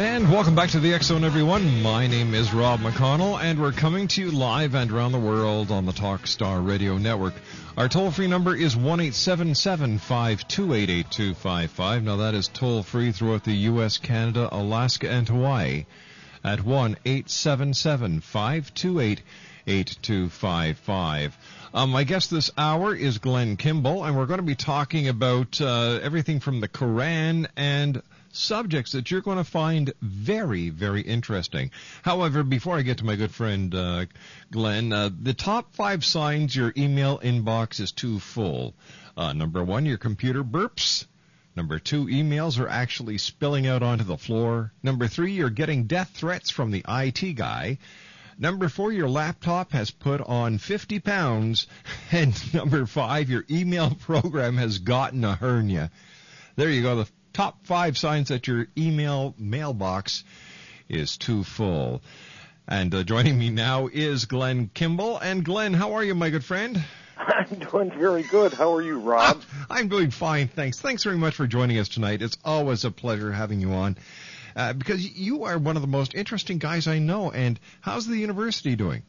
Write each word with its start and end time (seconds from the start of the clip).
And 0.00 0.32
welcome 0.32 0.54
back 0.54 0.70
to 0.70 0.80
the 0.80 0.98
Zone, 1.00 1.24
everyone. 1.24 1.82
My 1.82 2.06
name 2.06 2.32
is 2.32 2.54
Rob 2.54 2.80
McConnell, 2.80 3.38
and 3.38 3.60
we're 3.60 3.70
coming 3.70 4.08
to 4.08 4.22
you 4.22 4.30
live 4.30 4.74
and 4.74 4.90
around 4.90 5.12
the 5.12 5.18
world 5.18 5.70
on 5.70 5.84
the 5.84 5.92
Talkstar 5.92 6.66
Radio 6.66 6.96
Network. 6.96 7.34
Our 7.76 7.86
toll 7.86 8.10
free 8.10 8.26
number 8.26 8.56
is 8.56 8.74
1 8.74 9.12
528 9.12 10.88
8255. 10.88 12.02
Now, 12.02 12.16
that 12.16 12.32
is 12.32 12.48
toll 12.48 12.82
free 12.82 13.12
throughout 13.12 13.44
the 13.44 13.52
U.S., 13.52 13.98
Canada, 13.98 14.48
Alaska, 14.50 15.10
and 15.10 15.28
Hawaii 15.28 15.84
at 16.42 16.64
1 16.64 16.96
528 17.04 19.22
8255. 19.66 21.38
Um, 21.72 21.90
my 21.90 22.02
guest 22.02 22.32
this 22.32 22.50
hour 22.58 22.96
is 22.96 23.18
Glenn 23.18 23.56
Kimball, 23.56 24.04
and 24.04 24.16
we're 24.16 24.26
going 24.26 24.40
to 24.40 24.44
be 24.44 24.56
talking 24.56 25.06
about 25.06 25.60
uh, 25.60 26.00
everything 26.02 26.40
from 26.40 26.58
the 26.58 26.66
Quran 26.66 27.46
and 27.56 28.02
subjects 28.32 28.90
that 28.92 29.12
you're 29.12 29.20
going 29.20 29.38
to 29.38 29.44
find 29.44 29.92
very, 30.02 30.70
very 30.70 31.00
interesting. 31.00 31.70
However, 32.02 32.42
before 32.42 32.76
I 32.76 32.82
get 32.82 32.98
to 32.98 33.04
my 33.04 33.14
good 33.14 33.30
friend 33.30 33.72
uh, 33.72 34.06
Glenn, 34.50 34.92
uh, 34.92 35.10
the 35.22 35.32
top 35.32 35.72
five 35.76 36.04
signs 36.04 36.56
your 36.56 36.72
email 36.76 37.20
inbox 37.20 37.78
is 37.78 37.92
too 37.92 38.18
full. 38.18 38.74
Uh, 39.16 39.32
number 39.32 39.62
one, 39.62 39.86
your 39.86 39.98
computer 39.98 40.42
burps. 40.42 41.06
Number 41.54 41.78
two, 41.78 42.06
emails 42.06 42.58
are 42.58 42.68
actually 42.68 43.18
spilling 43.18 43.68
out 43.68 43.84
onto 43.84 44.02
the 44.02 44.18
floor. 44.18 44.72
Number 44.82 45.06
three, 45.06 45.32
you're 45.32 45.50
getting 45.50 45.84
death 45.84 46.10
threats 46.14 46.50
from 46.50 46.72
the 46.72 46.84
IT 46.88 47.36
guy. 47.36 47.78
Number 48.40 48.70
four, 48.70 48.90
your 48.90 49.10
laptop 49.10 49.72
has 49.72 49.90
put 49.90 50.22
on 50.22 50.56
50 50.56 50.98
pounds. 51.00 51.66
And 52.12 52.54
number 52.54 52.86
five, 52.86 53.30
your 53.30 53.44
email 53.48 53.90
program 54.00 54.56
has 54.56 54.78
gotten 54.78 55.22
a 55.22 55.36
hernia. 55.36 55.92
There 56.56 56.70
you 56.70 56.82
go. 56.82 56.96
The 56.96 57.10
top 57.32 57.66
five 57.66 57.96
signs 57.96 58.28
that 58.28 58.48
your 58.48 58.66
email 58.76 59.34
mailbox 59.38 60.24
is 60.88 61.18
too 61.18 61.44
full. 61.44 62.02
And 62.66 62.92
uh, 62.94 63.04
joining 63.04 63.38
me 63.38 63.50
now 63.50 63.88
is 63.92 64.24
Glenn 64.24 64.70
Kimball. 64.72 65.18
And 65.18 65.44
Glenn, 65.44 65.74
how 65.74 65.92
are 65.92 66.02
you, 66.02 66.14
my 66.14 66.30
good 66.30 66.44
friend? 66.44 66.82
I'm 67.16 67.58
doing 67.58 67.90
very 67.90 68.22
good. 68.22 68.54
How 68.54 68.74
are 68.74 68.82
you, 68.82 68.98
Rob? 68.98 69.42
I'm 69.68 69.88
doing 69.88 70.10
fine, 70.10 70.48
thanks. 70.48 70.80
Thanks 70.80 71.04
very 71.04 71.18
much 71.18 71.34
for 71.34 71.46
joining 71.46 71.78
us 71.78 71.88
tonight. 71.88 72.22
It's 72.22 72.38
always 72.44 72.84
a 72.84 72.90
pleasure 72.90 73.30
having 73.30 73.60
you 73.60 73.72
on. 73.72 73.96
Uh, 74.56 74.72
because 74.72 75.06
you 75.18 75.44
are 75.44 75.58
one 75.58 75.76
of 75.76 75.82
the 75.82 75.88
most 75.88 76.14
interesting 76.14 76.58
guys 76.58 76.86
I 76.86 76.98
know. 76.98 77.30
And 77.30 77.58
how's 77.80 78.06
the 78.06 78.16
university 78.16 78.76
doing? 78.76 79.02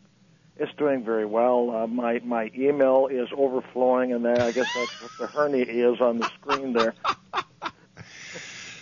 It's 0.58 0.72
doing 0.78 1.04
very 1.04 1.26
well. 1.26 1.72
Uh, 1.72 1.88
my 1.88 2.20
my 2.24 2.52
email 2.56 3.08
is 3.12 3.30
overflowing, 3.36 4.14
and 4.14 4.28
I 4.28 4.52
guess 4.52 4.68
that's 4.76 5.02
what 5.02 5.12
the 5.20 5.28
hernia 5.28 5.66
is 5.66 6.00
on 6.00 6.20
the 6.20 6.30
screen 6.40 6.74
there. 6.74 6.94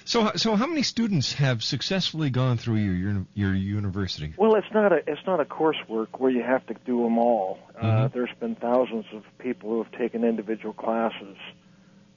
So, 0.09 0.31
so 0.37 0.55
how 0.55 0.65
many 0.65 0.81
students 0.81 1.33
have 1.33 1.63
successfully 1.63 2.31
gone 2.31 2.57
through 2.57 2.77
your 2.77 2.95
your, 2.95 3.25
your 3.35 3.53
university? 3.53 4.33
Well, 4.37 4.55
it's 4.55 4.73
not 4.73 4.91
a 4.91 5.03
it's 5.05 5.21
not 5.27 5.39
a 5.39 5.45
coursework 5.45 6.07
where 6.17 6.31
you 6.31 6.41
have 6.41 6.65
to 6.65 6.73
do 6.83 7.03
them 7.03 7.19
all. 7.19 7.59
Uh, 7.79 7.85
Mhm. 7.85 8.13
there's 8.13 8.33
been 8.39 8.55
thousands 8.55 9.05
of 9.13 9.23
people 9.37 9.69
who 9.69 9.83
have 9.83 9.91
taken 9.91 10.23
individual 10.23 10.73
classes. 10.73 11.37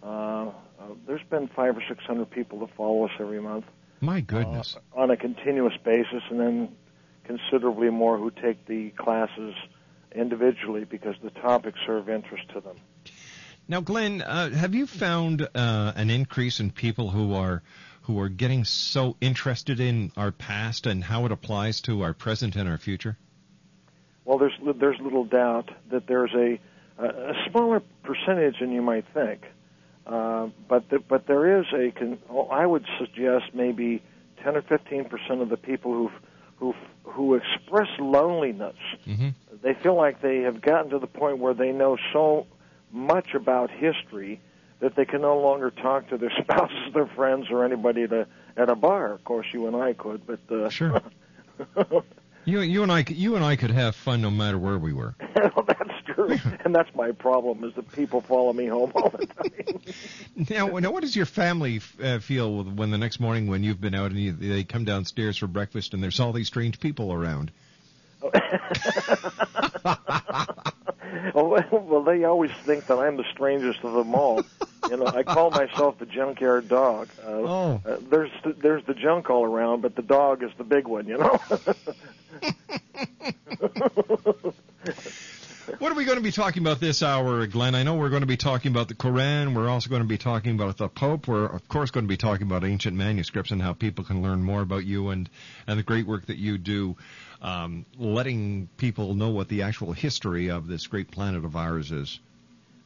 Uh, 0.02 0.06
uh, 0.06 0.52
there's 1.06 1.22
been 1.28 1.48
five 1.48 1.76
or 1.76 1.82
six 1.86 2.02
hundred 2.04 2.30
people 2.30 2.60
that 2.60 2.70
follow 2.76 3.04
us 3.04 3.10
every 3.20 3.42
month 3.42 3.66
My 4.02 4.20
goodness. 4.20 4.76
on 4.94 5.12
a 5.12 5.16
continuous 5.16 5.74
basis, 5.84 6.22
and 6.28 6.40
then 6.40 6.76
considerably 7.24 7.88
more 7.88 8.18
who 8.18 8.32
take 8.32 8.66
the 8.66 8.90
classes 8.90 9.54
individually 10.12 10.84
because 10.84 11.14
the 11.22 11.30
topics 11.30 11.78
are 11.86 11.98
of 11.98 12.08
interest 12.08 12.48
to 12.52 12.60
them. 12.60 12.76
Now, 13.68 13.80
Glenn, 13.80 14.20
uh, 14.20 14.50
have 14.50 14.74
you 14.74 14.88
found 14.88 15.48
uh, 15.54 15.92
an 15.94 16.10
increase 16.10 16.58
in 16.58 16.72
people 16.72 17.10
who 17.10 17.34
are 17.34 17.62
who 18.02 18.18
are 18.18 18.28
getting 18.28 18.64
so 18.64 19.16
interested 19.20 19.78
in 19.78 20.10
our 20.16 20.32
past 20.32 20.88
and 20.88 21.04
how 21.04 21.24
it 21.24 21.30
applies 21.30 21.80
to 21.82 22.02
our 22.02 22.12
present 22.12 22.56
and 22.56 22.68
our 22.68 22.78
future? 22.78 23.16
Well, 24.24 24.38
there's 24.38 24.58
there's 24.80 24.98
little 25.00 25.24
doubt 25.24 25.70
that 25.90 26.08
there's 26.08 26.34
a 26.34 26.58
a 26.98 27.34
smaller 27.50 27.80
percentage 28.02 28.56
than 28.60 28.72
you 28.72 28.82
might 28.82 29.04
think, 29.14 29.42
uh, 30.06 30.48
but 30.68 30.88
the, 30.90 30.98
but 30.98 31.26
there 31.26 31.60
is 31.60 31.66
a 31.72 31.90
con- 31.92 32.18
oh, 32.30 32.46
I 32.46 32.66
would 32.66 32.84
suggest 32.98 33.54
maybe 33.54 34.02
10 34.42 34.56
or 34.56 34.62
15 34.62 35.04
percent 35.04 35.40
of 35.40 35.48
the 35.48 35.56
people 35.56 35.92
who 35.92 36.10
who 36.56 36.74
who 37.04 37.34
express 37.34 37.88
loneliness. 37.98 38.76
Mm-hmm. 39.06 39.30
They 39.62 39.74
feel 39.74 39.96
like 39.96 40.20
they 40.20 40.40
have 40.40 40.60
gotten 40.60 40.90
to 40.90 40.98
the 40.98 41.06
point 41.06 41.38
where 41.38 41.54
they 41.54 41.72
know 41.72 41.96
so 42.12 42.46
much 42.90 43.34
about 43.34 43.70
history 43.70 44.40
that 44.80 44.96
they 44.96 45.04
can 45.04 45.22
no 45.22 45.38
longer 45.38 45.70
talk 45.70 46.08
to 46.08 46.18
their 46.18 46.32
spouses, 46.42 46.92
their 46.92 47.06
friends, 47.06 47.46
or 47.50 47.64
anybody 47.64 48.02
at 48.02 48.12
a 48.12 48.26
at 48.56 48.68
a 48.68 48.74
bar. 48.74 49.12
Of 49.12 49.24
course, 49.24 49.46
you 49.52 49.66
and 49.66 49.76
I 49.76 49.92
could, 49.92 50.26
but 50.26 50.40
uh, 50.50 50.68
Sure. 50.68 51.00
You, 52.44 52.60
you 52.60 52.82
and 52.82 52.90
I, 52.90 53.04
you 53.08 53.36
and 53.36 53.44
I 53.44 53.54
could 53.54 53.70
have 53.70 53.94
fun 53.94 54.20
no 54.20 54.30
matter 54.30 54.58
where 54.58 54.78
we 54.78 54.92
were. 54.92 55.14
well, 55.36 55.64
that's 55.66 55.91
and 56.64 56.74
that's 56.74 56.94
my 56.94 57.12
problem 57.12 57.64
is 57.64 57.74
that 57.74 57.90
people 57.92 58.20
follow 58.20 58.52
me 58.52 58.66
home 58.66 58.92
all 58.94 59.10
the 59.10 59.26
time. 59.26 59.80
Now, 60.50 60.66
now, 60.78 60.90
what 60.90 61.02
does 61.02 61.14
your 61.14 61.26
family 61.26 61.80
uh, 62.02 62.18
feel 62.18 62.64
when 62.64 62.90
the 62.90 62.98
next 62.98 63.20
morning 63.20 63.46
when 63.48 63.62
you've 63.62 63.80
been 63.80 63.94
out 63.94 64.10
and 64.10 64.18
you, 64.20 64.32
they 64.32 64.64
come 64.64 64.84
downstairs 64.84 65.36
for 65.38 65.46
breakfast 65.46 65.92
and 65.94 66.02
there's 66.02 66.18
all 66.20 66.32
these 66.32 66.48
strange 66.48 66.80
people 66.80 67.12
around? 67.12 67.52
well, 71.34 71.64
well, 71.70 72.02
they 72.02 72.24
always 72.24 72.50
think 72.64 72.86
that 72.86 72.98
I'm 72.98 73.16
the 73.16 73.24
strangest 73.32 73.80
of 73.84 73.92
them 73.92 74.14
all. 74.14 74.42
You 74.88 74.96
know, 74.96 75.06
I 75.06 75.22
call 75.22 75.50
myself 75.50 75.98
the 75.98 76.06
junkyard 76.06 76.68
dog. 76.68 77.08
Uh, 77.22 77.28
Oh. 77.30 77.80
uh, 77.84 77.96
there's 78.10 78.30
the, 78.44 78.52
there's 78.54 78.84
the 78.86 78.94
junk 78.94 79.28
all 79.30 79.44
around, 79.44 79.82
but 79.82 79.94
the 79.96 80.02
dog 80.02 80.42
is 80.42 80.50
the 80.58 80.64
big 80.64 80.86
one. 80.86 81.06
You 81.06 81.18
know. 81.18 81.40
What 85.78 85.92
are 85.92 85.94
we 85.94 86.04
going 86.04 86.18
to 86.18 86.22
be 86.22 86.32
talking 86.32 86.62
about 86.62 86.80
this 86.80 87.02
hour, 87.02 87.46
Glenn? 87.46 87.74
I 87.76 87.84
know 87.84 87.94
we're 87.94 88.08
going 88.10 88.22
to 88.22 88.26
be 88.26 88.36
talking 88.36 88.72
about 88.72 88.88
the 88.88 88.94
Quran. 88.94 89.54
We're 89.54 89.68
also 89.68 89.88
going 89.90 90.02
to 90.02 90.08
be 90.08 90.18
talking 90.18 90.54
about 90.54 90.76
the 90.76 90.88
Pope. 90.88 91.28
We're, 91.28 91.46
of 91.46 91.68
course, 91.68 91.90
going 91.92 92.04
to 92.04 92.08
be 92.08 92.16
talking 92.16 92.46
about 92.46 92.64
ancient 92.64 92.96
manuscripts 92.96 93.52
and 93.52 93.62
how 93.62 93.72
people 93.72 94.04
can 94.04 94.22
learn 94.22 94.42
more 94.42 94.60
about 94.60 94.84
you 94.84 95.10
and, 95.10 95.30
and 95.68 95.78
the 95.78 95.84
great 95.84 96.06
work 96.06 96.26
that 96.26 96.36
you 96.36 96.58
do, 96.58 96.96
um, 97.42 97.86
letting 97.96 98.68
people 98.76 99.14
know 99.14 99.30
what 99.30 99.48
the 99.48 99.62
actual 99.62 99.92
history 99.92 100.50
of 100.50 100.66
this 100.66 100.88
great 100.88 101.10
planet 101.12 101.44
of 101.44 101.54
ours 101.54 101.92
is. 101.92 102.18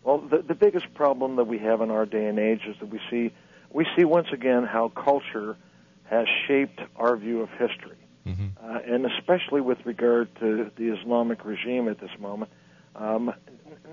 Well, 0.04 0.18
the, 0.18 0.42
the 0.42 0.54
biggest 0.54 0.92
problem 0.94 1.36
that 1.36 1.44
we 1.46 1.58
have 1.58 1.80
in 1.80 1.90
our 1.90 2.04
day 2.04 2.26
and 2.26 2.38
age 2.38 2.60
is 2.68 2.76
that 2.80 2.90
we 2.90 3.00
see 3.10 3.32
we 3.72 3.86
see 3.96 4.04
once 4.04 4.28
again 4.32 4.64
how 4.64 4.88
culture 4.88 5.56
has 6.04 6.26
shaped 6.46 6.80
our 6.94 7.16
view 7.16 7.40
of 7.42 7.48
history, 7.50 7.96
Mhm. 8.26 8.50
uh, 8.62 8.78
and 8.86 9.06
especially 9.06 9.60
with 9.60 9.78
regard 9.84 10.28
to 10.40 10.70
the 10.76 10.94
Islamic 10.96 11.44
regime 11.44 11.88
at 11.88 11.98
this 12.00 12.10
moment. 12.20 12.50
Um, 12.96 13.32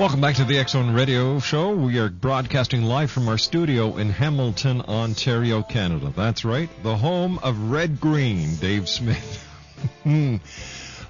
Welcome 0.00 0.22
back 0.22 0.36
to 0.36 0.44
the 0.44 0.56
X 0.56 0.72
Zone 0.72 0.94
Radio 0.94 1.40
Show. 1.40 1.76
We 1.76 1.98
are 1.98 2.08
broadcasting 2.08 2.84
live 2.84 3.10
from 3.10 3.28
our 3.28 3.36
studio 3.36 3.98
in 3.98 4.08
Hamilton, 4.08 4.80
Ontario, 4.80 5.62
Canada. 5.62 6.10
That's 6.16 6.42
right, 6.42 6.70
the 6.82 6.96
home 6.96 7.38
of 7.40 7.70
Red 7.70 8.00
Green, 8.00 8.56
Dave 8.56 8.88
Smith. 8.88 9.46
well, 10.06 10.40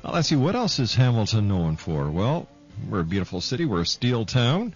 let's 0.03 0.27
see, 0.27 0.35
what 0.35 0.57
else 0.57 0.81
is 0.81 0.93
Hamilton 0.93 1.47
known 1.47 1.77
for? 1.77 2.11
Well, 2.11 2.49
we're 2.89 3.03
a 3.03 3.05
beautiful 3.05 3.41
city. 3.41 3.65
We're 3.65 3.83
a 3.83 3.87
steel 3.87 4.27
town. 4.27 4.75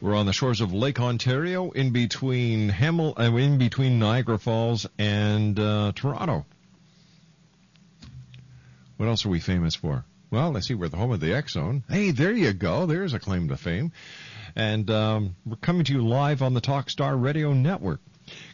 We're 0.00 0.16
on 0.16 0.26
the 0.26 0.32
shores 0.32 0.60
of 0.60 0.72
Lake 0.72 0.98
Ontario, 0.98 1.70
in 1.70 1.92
between 1.92 2.68
Hamil- 2.68 3.16
uh, 3.16 3.36
in 3.36 3.58
between 3.58 4.00
Niagara 4.00 4.40
Falls 4.40 4.88
and 4.98 5.56
uh, 5.60 5.92
Toronto. 5.94 6.46
What 8.96 9.08
else 9.08 9.24
are 9.24 9.28
we 9.28 9.38
famous 9.38 9.76
for? 9.76 10.04
Well, 10.32 10.50
let's 10.50 10.66
see, 10.66 10.72
we're 10.72 10.88
the 10.88 10.96
home 10.96 11.12
of 11.12 11.20
the 11.20 11.34
X 11.34 11.52
Zone. 11.52 11.84
Hey, 11.90 12.10
there 12.10 12.32
you 12.32 12.54
go. 12.54 12.86
There's 12.86 13.12
a 13.12 13.18
claim 13.18 13.48
to 13.48 13.56
fame. 13.58 13.92
And 14.56 14.90
um, 14.90 15.36
we're 15.44 15.56
coming 15.56 15.84
to 15.84 15.92
you 15.92 16.00
live 16.00 16.40
on 16.40 16.54
the 16.54 16.62
Talkstar 16.62 17.22
Radio 17.22 17.52
Network. 17.52 18.00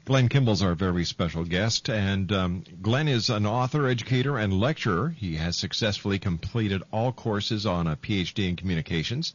Glenn 0.05 0.29
Kimball's 0.29 0.61
our 0.61 0.75
very 0.75 1.05
special 1.05 1.45
guest, 1.45 1.89
and 1.89 2.33
um, 2.33 2.65
Glenn 2.83 3.07
is 3.07 3.31
an 3.31 3.47
author, 3.47 3.87
educator, 3.87 4.37
and 4.37 4.59
lecturer. 4.59 5.11
He 5.11 5.37
has 5.37 5.57
successfully 5.57 6.19
completed 6.19 6.83
all 6.93 7.13
courses 7.13 7.65
on 7.65 7.87
a 7.87 7.95
PhD 7.95 8.49
in 8.49 8.57
communications. 8.57 9.33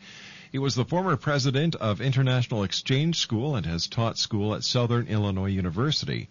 He 0.51 0.59
was 0.59 0.75
the 0.75 0.83
former 0.83 1.15
president 1.15 1.75
of 1.75 2.01
International 2.01 2.63
Exchange 2.63 3.19
School 3.19 3.55
and 3.55 3.65
has 3.65 3.87
taught 3.87 4.17
school 4.17 4.53
at 4.53 4.65
Southern 4.65 5.07
Illinois 5.07 5.49
University. 5.49 6.27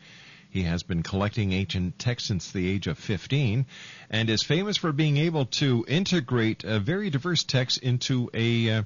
He 0.53 0.65
has 0.65 0.83
been 0.83 1.03
collecting 1.03 1.53
ancient 1.53 1.99
texts 1.99 2.29
since 2.29 2.53
the 2.53 2.69
age 2.69 2.87
of 2.87 2.99
15 2.99 3.65
and 4.11 4.29
is 4.29 4.43
famous 4.43 4.77
for 4.77 4.93
being 4.93 5.17
able 5.17 5.47
to 5.47 5.83
integrate 5.89 6.63
a 6.63 6.79
very 6.79 7.09
diverse 7.09 7.43
texts 7.43 7.79
into 7.79 8.29
a 8.35 8.69
uh, 8.69 8.83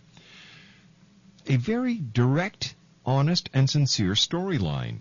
a 1.49 1.57
very 1.57 1.97
direct, 1.97 2.77
honest, 3.05 3.51
and 3.53 3.69
sincere 3.69 4.13
storyline. 4.13 5.01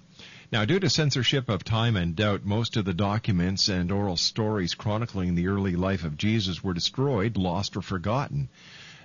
Now, 0.51 0.65
due 0.65 0.79
to 0.79 0.89
censorship 0.89 1.49
of 1.49 1.63
time 1.63 1.95
and 1.95 2.15
doubt, 2.15 2.45
most 2.45 2.77
of 2.77 2.85
the 2.85 2.95
documents 2.95 3.69
and 3.69 3.91
oral 3.91 4.17
stories 4.17 4.73
chronicling 4.73 5.35
the 5.35 5.49
early 5.49 5.75
life 5.75 6.03
of 6.03 6.17
Jesus 6.17 6.63
were 6.63 6.73
destroyed, 6.73 7.37
lost, 7.37 7.77
or 7.77 7.83
forgotten. 7.83 8.49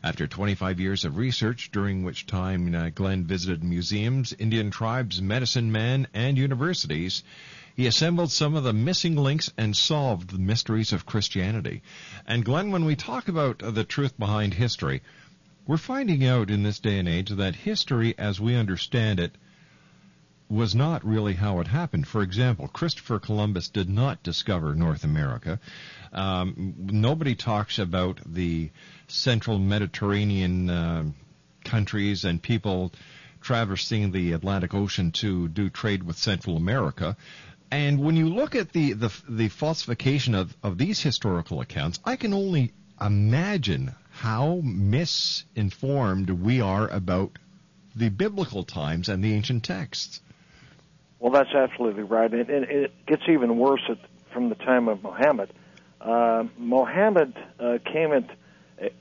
After 0.02 0.26
25 0.26 0.80
years 0.80 1.04
of 1.04 1.18
research, 1.18 1.70
during 1.70 2.04
which 2.04 2.24
time 2.24 2.74
uh, 2.74 2.88
Glenn 2.88 3.24
visited 3.24 3.62
museums, 3.62 4.32
Indian 4.38 4.70
tribes, 4.70 5.20
medicine 5.20 5.70
men, 5.70 6.06
and 6.14 6.38
universities, 6.38 7.22
he 7.76 7.86
assembled 7.86 8.32
some 8.32 8.54
of 8.54 8.64
the 8.64 8.72
missing 8.72 9.14
links 9.14 9.52
and 9.58 9.76
solved 9.76 10.30
the 10.30 10.38
mysteries 10.38 10.94
of 10.94 11.04
Christianity. 11.04 11.82
And 12.26 12.46
Glenn, 12.46 12.70
when 12.70 12.86
we 12.86 12.96
talk 12.96 13.28
about 13.28 13.62
uh, 13.62 13.72
the 13.72 13.84
truth 13.84 14.18
behind 14.18 14.54
history, 14.54 15.02
we're 15.66 15.76
finding 15.76 16.24
out 16.24 16.50
in 16.50 16.62
this 16.62 16.78
day 16.78 16.98
and 16.98 17.06
age 17.06 17.28
that 17.28 17.54
history, 17.54 18.18
as 18.18 18.40
we 18.40 18.56
understand 18.56 19.20
it, 19.20 19.36
was 20.50 20.74
not 20.74 21.04
really 21.06 21.34
how 21.34 21.60
it 21.60 21.68
happened. 21.68 22.06
For 22.08 22.22
example, 22.22 22.66
Christopher 22.66 23.20
Columbus 23.20 23.68
did 23.68 23.88
not 23.88 24.22
discover 24.24 24.74
North 24.74 25.04
America. 25.04 25.60
Um, 26.12 26.74
nobody 26.76 27.36
talks 27.36 27.78
about 27.78 28.20
the 28.26 28.70
central 29.06 29.60
Mediterranean 29.60 30.68
uh, 30.68 31.04
countries 31.64 32.24
and 32.24 32.42
people 32.42 32.92
traversing 33.40 34.10
the 34.10 34.32
Atlantic 34.32 34.74
Ocean 34.74 35.12
to 35.12 35.46
do 35.48 35.70
trade 35.70 36.02
with 36.02 36.18
Central 36.18 36.56
America. 36.56 37.16
And 37.70 38.00
when 38.00 38.16
you 38.16 38.28
look 38.28 38.56
at 38.56 38.72
the, 38.72 38.94
the, 38.94 39.12
the 39.28 39.48
falsification 39.48 40.34
of, 40.34 40.56
of 40.64 40.76
these 40.76 41.00
historical 41.00 41.60
accounts, 41.60 42.00
I 42.04 42.16
can 42.16 42.34
only 42.34 42.72
imagine 43.00 43.94
how 44.10 44.60
misinformed 44.64 46.28
we 46.28 46.60
are 46.60 46.88
about 46.88 47.38
the 47.94 48.08
biblical 48.08 48.64
times 48.64 49.08
and 49.08 49.22
the 49.22 49.32
ancient 49.32 49.62
texts. 49.64 50.20
Well, 51.20 51.32
that's 51.32 51.54
absolutely 51.54 52.02
right, 52.02 52.32
and, 52.32 52.48
and 52.48 52.64
it 52.64 53.06
gets 53.06 53.22
even 53.28 53.58
worse 53.58 53.82
at, 53.88 53.98
from 54.32 54.48
the 54.48 54.54
time 54.54 54.88
of 54.88 55.02
Muhammad. 55.02 55.52
Uh, 56.00 56.44
Muhammad 56.56 57.36
uh, 57.60 57.78
came 57.84 58.12
at 58.12 58.30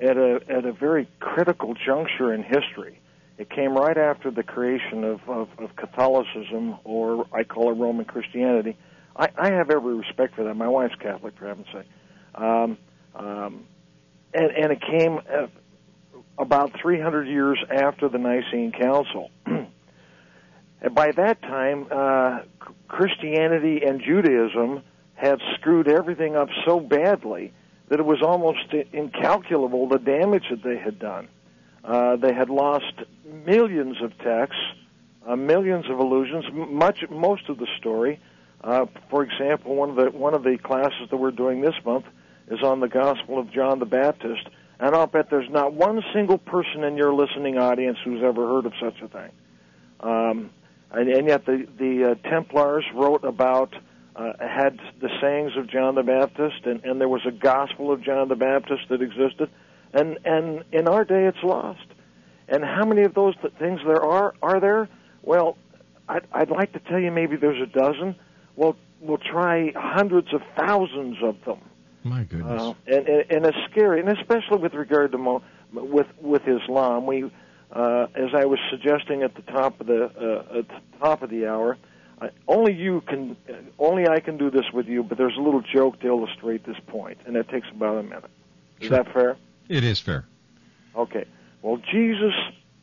at 0.01 0.17
a 0.17 0.41
at 0.49 0.65
a 0.65 0.73
very 0.73 1.07
critical 1.21 1.73
juncture 1.73 2.33
in 2.33 2.43
history. 2.43 2.99
It 3.37 3.49
came 3.49 3.73
right 3.73 3.97
after 3.97 4.31
the 4.31 4.43
creation 4.43 5.05
of, 5.05 5.21
of, 5.29 5.47
of 5.59 5.73
Catholicism, 5.77 6.77
or 6.83 7.25
I 7.31 7.45
call 7.45 7.71
it 7.71 7.75
Roman 7.75 8.03
Christianity. 8.03 8.75
I, 9.15 9.29
I 9.37 9.51
have 9.51 9.71
every 9.71 9.95
respect 9.95 10.35
for 10.35 10.43
that. 10.43 10.53
My 10.55 10.67
wife's 10.67 10.95
Catholic, 10.95 11.37
for 11.37 11.47
heaven's 11.47 11.67
sake. 11.71 11.87
Um, 12.35 12.77
um, 13.15 13.65
and, 14.33 14.51
and 14.51 14.71
it 14.73 14.81
came 14.81 15.19
uh, 15.19 15.47
about 16.37 16.73
300 16.81 17.29
years 17.29 17.63
after 17.71 18.09
the 18.09 18.17
Nicene 18.17 18.73
Council. 18.73 19.31
And 20.81 20.95
by 20.95 21.11
that 21.11 21.41
time, 21.41 21.87
uh, 21.91 22.39
Christianity 22.87 23.81
and 23.85 24.01
Judaism 24.01 24.83
had 25.15 25.39
screwed 25.55 25.87
everything 25.87 26.35
up 26.35 26.49
so 26.65 26.79
badly 26.79 27.51
that 27.89 27.99
it 27.99 28.05
was 28.05 28.21
almost 28.21 28.73
incalculable 28.93 29.87
the 29.87 29.97
damage 29.97 30.45
that 30.49 30.63
they 30.63 30.77
had 30.77 30.99
done. 30.99 31.27
Uh, 31.83 32.15
they 32.15 32.33
had 32.33 32.49
lost 32.49 32.93
millions 33.45 34.01
of 34.01 34.17
texts, 34.19 34.61
uh, 35.27 35.35
millions 35.35 35.85
of 35.89 35.99
illusions, 35.99 36.45
much 36.53 37.03
most 37.09 37.49
of 37.49 37.57
the 37.57 37.67
story. 37.77 38.19
Uh, 38.63 38.85
for 39.09 39.23
example, 39.23 39.75
one 39.75 39.89
of 39.89 39.95
the 39.95 40.11
one 40.11 40.33
of 40.33 40.43
the 40.43 40.57
classes 40.57 41.09
that 41.09 41.17
we're 41.17 41.31
doing 41.31 41.61
this 41.61 41.75
month 41.85 42.05
is 42.49 42.61
on 42.61 42.79
the 42.79 42.87
Gospel 42.87 43.39
of 43.39 43.51
John 43.51 43.79
the 43.79 43.85
Baptist, 43.85 44.47
and 44.79 44.95
I'll 44.95 45.07
bet 45.07 45.29
there's 45.29 45.49
not 45.49 45.73
one 45.73 46.03
single 46.13 46.37
person 46.37 46.83
in 46.83 46.97
your 46.97 47.13
listening 47.13 47.57
audience 47.57 47.97
who's 48.03 48.21
ever 48.23 48.47
heard 48.47 48.65
of 48.65 48.73
such 48.81 49.01
a 49.01 49.07
thing. 49.07 49.31
Um, 50.01 50.49
and, 50.91 51.09
and 51.09 51.27
yet, 51.27 51.45
the 51.45 51.67
the 51.77 52.11
uh, 52.11 52.29
Templars 52.29 52.85
wrote 52.93 53.23
about 53.23 53.73
uh, 54.15 54.33
had 54.39 54.79
the 54.99 55.09
sayings 55.21 55.53
of 55.57 55.69
John 55.69 55.95
the 55.95 56.03
Baptist, 56.03 56.65
and, 56.65 56.83
and 56.83 56.99
there 56.99 57.09
was 57.09 57.21
a 57.25 57.31
Gospel 57.31 57.91
of 57.91 58.03
John 58.03 58.27
the 58.27 58.35
Baptist 58.35 58.89
that 58.89 59.01
existed 59.01 59.49
and 59.93 60.19
and 60.25 60.63
in 60.71 60.87
our 60.87 61.03
day 61.03 61.25
it's 61.25 61.43
lost. 61.43 61.85
And 62.47 62.63
how 62.63 62.85
many 62.85 63.03
of 63.03 63.13
those 63.13 63.35
th- 63.41 63.53
things 63.59 63.79
there 63.85 64.01
are 64.01 64.33
are 64.41 64.59
there? 64.59 64.89
Well, 65.21 65.57
I'd, 66.07 66.25
I'd 66.31 66.49
like 66.49 66.73
to 66.73 66.79
tell 66.79 66.99
you 66.99 67.11
maybe 67.11 67.35
there's 67.35 67.61
a 67.61 67.71
dozen. 67.71 68.15
Well, 68.55 68.75
we'll 68.99 69.17
try 69.17 69.71
hundreds 69.75 70.33
of 70.33 70.41
thousands 70.57 71.17
of 71.23 71.37
them. 71.45 71.59
My 72.03 72.23
goodness. 72.23 72.61
Uh, 72.61 72.73
and, 72.87 73.07
and 73.07 73.31
and 73.31 73.45
it's 73.45 73.57
scary, 73.71 73.99
and 73.99 74.09
especially 74.09 74.57
with 74.57 74.73
regard 74.73 75.11
to 75.11 75.17
mo- 75.17 75.43
with 75.73 76.07
with 76.21 76.43
Islam, 76.47 77.05
we, 77.05 77.31
uh, 77.71 78.07
as 78.15 78.29
I 78.33 78.45
was 78.45 78.59
suggesting 78.69 79.23
at 79.23 79.35
the 79.35 79.41
top 79.43 79.79
of 79.79 79.87
the 79.87 80.05
uh, 80.05 80.59
at 80.59 80.67
the 80.67 80.81
top 80.99 81.21
of 81.21 81.29
the 81.29 81.47
hour, 81.47 81.77
uh, 82.21 82.29
only 82.47 82.73
you 82.73 83.01
can, 83.01 83.37
uh, 83.49 83.53
only 83.77 84.07
I 84.07 84.19
can 84.19 84.37
do 84.37 84.49
this 84.49 84.65
with 84.73 84.87
you. 84.87 85.03
But 85.03 85.17
there's 85.17 85.37
a 85.37 85.41
little 85.41 85.61
joke 85.61 85.99
to 86.01 86.07
illustrate 86.07 86.65
this 86.65 86.79
point, 86.87 87.19
and 87.25 87.35
it 87.35 87.47
takes 87.49 87.67
about 87.69 87.97
a 87.97 88.03
minute. 88.03 88.31
Is 88.79 88.87
sure. 88.87 88.97
that 88.97 89.13
fair? 89.13 89.37
It 89.67 89.83
is 89.83 89.99
fair. 89.99 90.25
Okay. 90.95 91.25
Well, 91.61 91.77
Jesus 91.91 92.33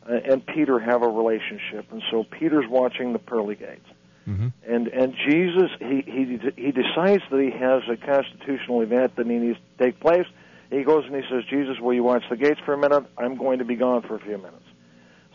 and 0.07 0.47
Peter 0.47 0.79
have 0.79 1.03
a 1.03 1.09
relationship, 1.09 1.91
and 1.91 2.03
so 2.11 2.25
Peter's 2.25 2.69
watching 2.69 3.13
the 3.13 3.19
pearly 3.19 3.57
gates. 3.57 3.89
Mm-hmm. 4.29 4.49
And 4.69 4.89
and 4.89 5.15
Jesus 5.29 5.71
he 5.79 6.03
he 6.05 6.39
he 6.57 6.73
decides 6.73 7.23
that 7.31 7.41
he 7.41 7.51
has 7.51 7.83
a 7.89 7.97
constitutional 7.97 8.81
event 8.81 9.15
that 9.17 9.27
he 9.27 9.35
needs 9.35 9.59
to 9.59 9.85
take 9.85 10.01
place. 10.01 10.27
He 10.71 10.83
goes 10.83 11.05
and 11.07 11.15
he 11.15 11.23
says, 11.31 11.45
Jesus, 11.49 11.79
will 11.79 11.95
you 11.95 12.03
watch 12.03 12.25
the 12.29 12.37
gates 12.37 12.59
for 12.65 12.75
a 12.75 12.79
minute? 12.79 13.05
I'm 13.17 13.37
going 13.37 13.61
to 13.61 13.65
be 13.65 13.77
gone 13.77 14.03
for 14.03 14.17
a 14.17 14.19
few 14.19 14.37
minutes. 14.37 14.65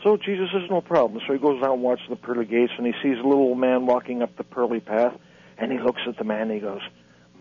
So 0.03 0.17
Jesus 0.17 0.49
says, 0.51 0.69
no 0.69 0.81
problem. 0.81 1.21
So 1.27 1.33
he 1.33 1.39
goes 1.39 1.61
out 1.63 1.73
and 1.73 1.83
watches 1.83 2.05
the 2.09 2.15
pearly 2.15 2.45
gates, 2.45 2.73
and 2.77 2.87
he 2.87 2.93
sees 3.03 3.17
a 3.19 3.27
little 3.27 3.43
old 3.43 3.59
man 3.59 3.85
walking 3.85 4.21
up 4.21 4.35
the 4.37 4.43
pearly 4.43 4.79
path, 4.79 5.13
and 5.57 5.71
he 5.71 5.79
looks 5.79 6.01
at 6.07 6.17
the 6.17 6.23
man 6.23 6.43
and 6.43 6.53
he 6.53 6.59
goes, 6.59 6.81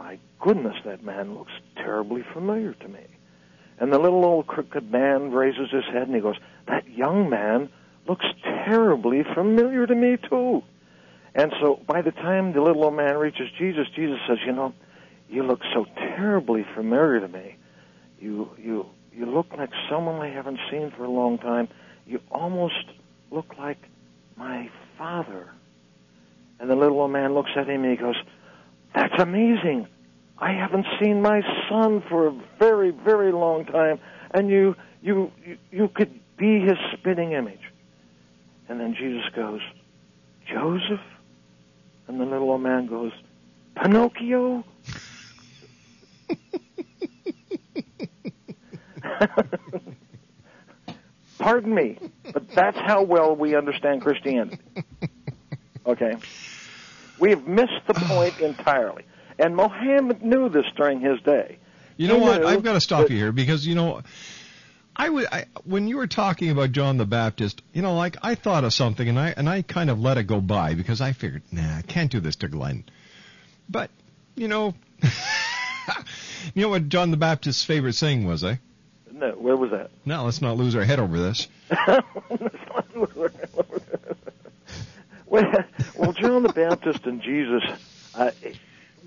my 0.01 0.19
goodness, 0.41 0.77
that 0.87 1.05
man 1.05 1.35
looks 1.35 1.53
terribly 1.77 2.25
familiar 2.33 2.73
to 2.73 2.89
me. 2.89 3.05
And 3.79 3.93
the 3.93 3.99
little 3.99 4.25
old 4.25 4.47
crooked 4.47 4.91
man 4.91 5.31
raises 5.31 5.71
his 5.71 5.85
head 5.85 6.07
and 6.07 6.15
he 6.15 6.23
goes, 6.23 6.37
That 6.67 6.89
young 6.89 7.29
man 7.29 7.69
looks 8.09 8.25
terribly 8.43 9.23
familiar 9.35 9.87
to 9.87 9.95
me, 9.95 10.17
too. 10.17 10.63
And 11.35 11.53
so 11.61 11.81
by 11.87 12.01
the 12.01 12.13
time 12.13 12.53
the 12.53 12.63
little 12.63 12.85
old 12.85 12.95
man 12.95 13.17
reaches 13.19 13.49
Jesus, 13.59 13.87
Jesus 13.95 14.19
says, 14.27 14.39
You 14.47 14.53
know, 14.53 14.73
you 15.29 15.43
look 15.43 15.61
so 15.75 15.85
terribly 15.97 16.65
familiar 16.75 17.21
to 17.21 17.29
me. 17.29 17.57
You, 18.19 18.51
you, 18.59 18.87
you 19.13 19.27
look 19.27 19.53
like 19.57 19.71
someone 19.91 20.21
I 20.21 20.29
haven't 20.29 20.61
seen 20.71 20.93
for 20.97 21.05
a 21.05 21.11
long 21.11 21.39
time. 21.39 21.69
You 22.11 22.21
almost 22.33 22.87
look 23.31 23.57
like 23.57 23.79
my 24.37 24.69
father. 24.99 25.49
And 26.59 26.69
the 26.69 26.75
little 26.75 26.99
old 27.01 27.13
man 27.13 27.35
looks 27.35 27.53
at 27.55 27.69
him 27.69 27.85
and 27.85 27.93
he 27.93 27.97
goes, 27.97 28.17
That's 28.97 29.15
amazing. 29.23 29.87
I 30.37 30.51
haven't 30.51 30.87
seen 31.01 31.23
my 31.23 31.43
son 31.69 32.03
for 32.09 32.27
a 32.27 32.33
very, 32.59 32.91
very 32.91 33.31
long 33.31 33.65
time, 33.65 34.01
and 34.33 34.51
you, 34.51 34.75
you, 35.03 35.31
you, 35.47 35.57
you 35.71 35.87
could 35.87 36.19
be 36.37 36.59
his 36.59 36.79
spitting 36.95 37.31
image. 37.31 37.61
And 38.69 38.81
then 38.81 38.97
Jesus 38.99 39.29
goes, 39.37 39.61
Joseph? 40.53 40.99
And 42.09 42.21
the 42.21 42.25
little 42.25 42.51
old 42.51 42.63
man 42.63 42.87
goes, 42.87 43.13
Pinocchio? 43.81 44.65
Pardon 51.41 51.75
me, 51.75 51.99
but 52.33 52.49
that's 52.51 52.77
how 52.77 53.03
well 53.03 53.35
we 53.35 53.57
understand 53.57 54.03
Christianity. 54.03 54.59
Okay? 55.87 56.17
We 57.19 57.31
have 57.31 57.49
missed 57.49 57.87
the 57.87 57.95
point 57.95 58.39
entirely. 58.41 59.05
And 59.39 59.57
Mohammed 59.57 60.23
knew 60.23 60.51
this 60.51 60.67
during 60.77 61.01
his 61.01 61.21
day. 61.23 61.59
You 61.97 62.09
know 62.09 62.19
he 62.19 62.21
what? 62.21 62.45
I've 62.45 62.63
got 62.63 62.75
to 62.75 62.81
stop 62.81 63.03
that, 63.03 63.11
you 63.11 63.17
here 63.17 63.33
because 63.33 63.67
you 63.67 63.75
know, 63.75 64.03
I 64.95 65.09
would 65.09 65.27
I, 65.33 65.47
when 65.65 65.89
you 65.89 65.97
were 65.97 66.07
talking 66.07 66.51
about 66.51 66.73
John 66.73 66.99
the 66.99 67.07
Baptist, 67.07 67.63
you 67.73 67.81
know, 67.81 67.97
like 67.97 68.19
I 68.23 68.35
thought 68.35 68.65
of 68.65 68.75
something 68.75 69.09
and 69.09 69.19
I 69.19 69.35
and 69.35 69.49
I 69.49 69.63
kind 69.63 69.89
of 69.89 69.99
let 69.99 70.19
it 70.19 70.25
go 70.25 70.41
by 70.41 70.75
because 70.75 71.01
I 71.01 71.13
figured, 71.13 71.43
nah, 71.51 71.79
I 71.79 71.83
can't 71.83 72.11
do 72.11 72.21
this 72.21 72.37
to 72.37 72.49
Glenn. 72.49 72.85
But 73.69 73.91
you 74.35 74.49
know, 74.49 74.75
you 76.55 76.63
know 76.63 76.69
what 76.69 76.91
John 76.91 77.11
the 77.11 77.17
Baptist's 77.17 77.65
favorite 77.65 77.95
saying 77.95 78.27
was, 78.27 78.45
eh? 78.45 78.57
No, 79.21 79.33
where 79.33 79.57
was 79.57 79.71
that? 79.71 79.91
Now 80.05 80.25
let's 80.25 80.41
not 80.41 80.57
lose 80.57 80.75
our 80.75 80.85
head 80.85 80.99
over 80.99 81.19
this. 81.19 81.47
well, 85.27 85.47
well, 85.97 86.13
John 86.13 86.43
the 86.43 86.53
Baptist 86.55 87.05
and 87.05 87.23
Jesus. 87.23 87.63
Uh, 88.15 88.31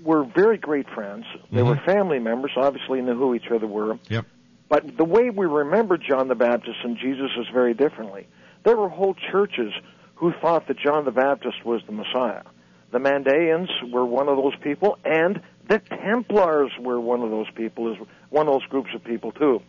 were 0.02 0.24
very 0.24 0.58
great 0.58 0.88
friends. 0.90 1.24
They 1.50 1.60
mm-hmm. 1.60 1.68
were 1.68 1.76
family 1.84 2.18
members, 2.18 2.52
obviously 2.56 3.00
knew 3.00 3.16
who 3.16 3.34
each 3.34 3.50
other 3.50 3.66
were. 3.66 3.98
Yep. 4.08 4.26
But 4.68 4.96
the 4.96 5.04
way 5.04 5.30
we 5.30 5.46
remember 5.46 5.96
John 5.96 6.28
the 6.28 6.34
Baptist 6.34 6.78
and 6.84 6.98
Jesus 6.98 7.30
is 7.38 7.46
very 7.52 7.74
differently. 7.74 8.26
There 8.64 8.76
were 8.76 8.88
whole 8.88 9.14
churches 9.14 9.72
who 10.16 10.32
thought 10.40 10.68
that 10.68 10.78
John 10.78 11.04
the 11.04 11.10
Baptist 11.10 11.64
was 11.64 11.82
the 11.86 11.92
Messiah. 11.92 12.42
The 12.90 12.98
Mandaeans 12.98 13.68
were 13.90 14.04
one 14.04 14.28
of 14.28 14.36
those 14.36 14.54
people, 14.62 14.98
and 15.04 15.40
the 15.68 15.80
Templars 15.80 16.70
were 16.78 17.00
one 17.00 17.22
of 17.22 17.30
those 17.30 17.50
people, 17.54 17.92
is 17.92 17.98
one 18.30 18.46
of 18.46 18.54
those 18.54 18.66
groups 18.68 18.90
of 18.94 19.02
people 19.04 19.32
too. 19.32 19.62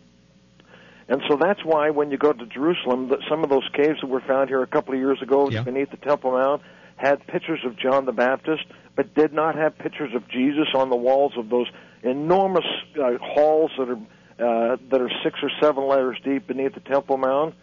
And 1.08 1.22
so 1.28 1.38
that's 1.40 1.64
why 1.64 1.90
when 1.90 2.10
you 2.10 2.18
go 2.18 2.32
to 2.32 2.46
Jerusalem, 2.46 3.08
that 3.10 3.20
some 3.30 3.44
of 3.44 3.50
those 3.50 3.68
caves 3.74 4.00
that 4.00 4.08
were 4.08 4.22
found 4.26 4.48
here 4.48 4.62
a 4.62 4.66
couple 4.66 4.94
of 4.94 4.98
years 5.00 5.22
ago 5.22 5.48
yeah. 5.48 5.62
beneath 5.62 5.90
the 5.90 5.96
Temple 5.98 6.32
Mount 6.32 6.62
had 6.96 7.24
pictures 7.26 7.60
of 7.64 7.78
John 7.78 8.06
the 8.06 8.12
Baptist 8.12 8.64
but 8.96 9.14
did 9.14 9.32
not 9.32 9.54
have 9.54 9.78
pictures 9.78 10.14
of 10.14 10.26
Jesus 10.28 10.68
on 10.74 10.88
the 10.90 10.96
walls 10.96 11.32
of 11.36 11.50
those 11.50 11.70
enormous 12.02 12.64
uh, 12.98 13.18
halls 13.20 13.70
that 13.78 13.90
are 13.90 14.00
uh, 14.38 14.76
that 14.90 15.00
are 15.00 15.10
six 15.24 15.38
or 15.42 15.50
seven 15.62 15.88
layers 15.88 16.18
deep 16.24 16.46
beneath 16.46 16.74
the 16.74 16.80
Temple 16.80 17.18
Mount. 17.18 17.54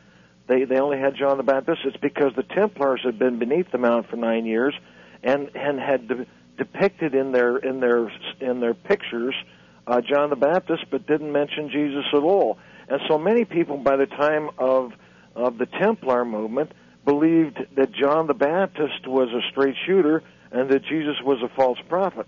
They 0.48 0.64
they 0.66 0.80
only 0.80 1.00
had 1.00 1.16
John 1.16 1.38
the 1.38 1.44
Baptist. 1.44 1.82
It's 1.86 1.98
because 1.98 2.32
the 2.36 2.44
Templars 2.44 3.02
had 3.04 3.20
been 3.20 3.40
beneath 3.40 3.72
the 3.72 3.78
mount 3.78 4.10
for 4.10 4.16
nine 4.16 4.46
years, 4.46 4.74
and 5.24 5.50
and 5.56 5.80
had 5.80 6.08
de- 6.08 6.26
depicted 6.58 7.16
in 7.16 7.32
their 7.32 7.58
in 7.58 7.80
their 7.80 8.10
in 8.40 8.60
their 8.60 8.74
pictures 8.74 9.36
uh, 9.88 10.02
John 10.02 10.30
the 10.30 10.36
Baptist, 10.36 10.86
but 10.92 11.06
didn't 11.08 11.32
mention 11.32 11.70
Jesus 11.70 12.06
at 12.14 12.24
all. 12.24 12.58
And 12.88 13.02
so 13.08 13.18
many 13.18 13.46
people, 13.46 13.78
by 13.78 13.96
the 13.96 14.06
time 14.06 14.50
of 14.58 14.94
of 15.36 15.58
the 15.58 15.66
Templar 15.66 16.26
movement, 16.26 16.72
believed 17.06 17.58
that 17.76 17.92
John 17.92 18.28
the 18.28 18.34
Baptist 18.34 19.08
was 19.08 19.30
a 19.30 19.42
straight 19.50 19.76
shooter 19.86 20.22
and 20.52 20.70
that 20.70 20.84
Jesus 20.86 21.16
was 21.24 21.42
a 21.42 21.54
false 21.56 21.80
prophet. 21.90 22.28